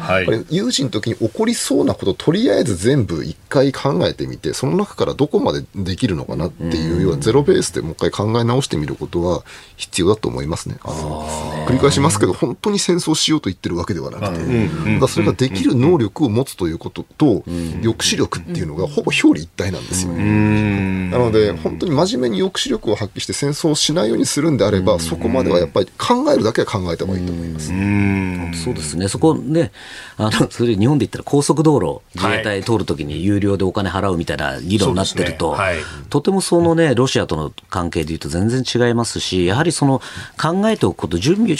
[0.49, 9.43] 有事の時に起こりそうなことをとりあえず全部一回考えてみて、その中からどこまでできるのかなっていうようなゼロベースでもう一回考え直してみることは
[9.75, 10.75] 必要だと思いますね。
[10.83, 20.13] 繰り返しますけど、本当に戦争しようと言ってるわけではなくて、ただそれができる能力を持つということと、抑止力っていうのがほぼ表裏一体なんですよ。
[20.13, 21.09] ね。
[21.09, 27.67] なので、本当に真面目に抑止力を発揮して戦争をしないようにするんであれば、そこまではやっぱり考えるだけは考えた方がいいと思います。
[28.63, 29.71] そうですね、そこね、
[30.17, 35.77] あのそれ日本で言ったら高速道路、自衛隊通るときに有料でお金払うみたいな議論になってると、ねはい。
[36.09, 40.01] とてもそのね、ロシアとの関係でいうと全然違いますし、やはりその
[40.41, 41.55] 考えておくこと、準備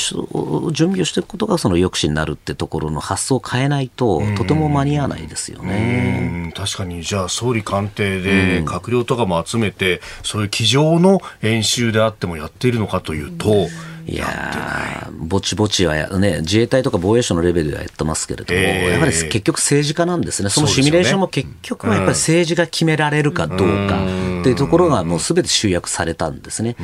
[0.70, 6.44] し準備をしておくことがその抑止になるってところの発想を変えないと、とても間に合わないですよね。
[6.46, 6.52] うん。
[6.52, 13.68] 確かに、じゃあ総理官邸で閣僚とかも集めて、そういう机上の演習であってもやっているのかというと、
[14.08, 18.90] いやーぼちぼちはや、ね、自衛隊とか防衛省のレベルではやってますけれども、ええ。
[18.92, 24.04] やはり結局政治家なんですね、そのシミュレーションも結局はやっぱり政治が決められるかどうか
[24.42, 26.76] っていうところがもうすべて集約されたんですね。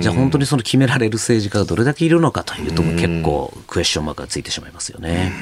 [0.00, 5.32] じゃあ本当にその決められる政治家がどれだけいるのかというと、結構クエスチョンマークがついてしまいますよね。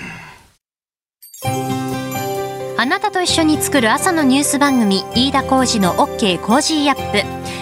[2.79, 7.62] あなたと一緒に作る朝のニュース番組飯田浩司の OK コージーアップ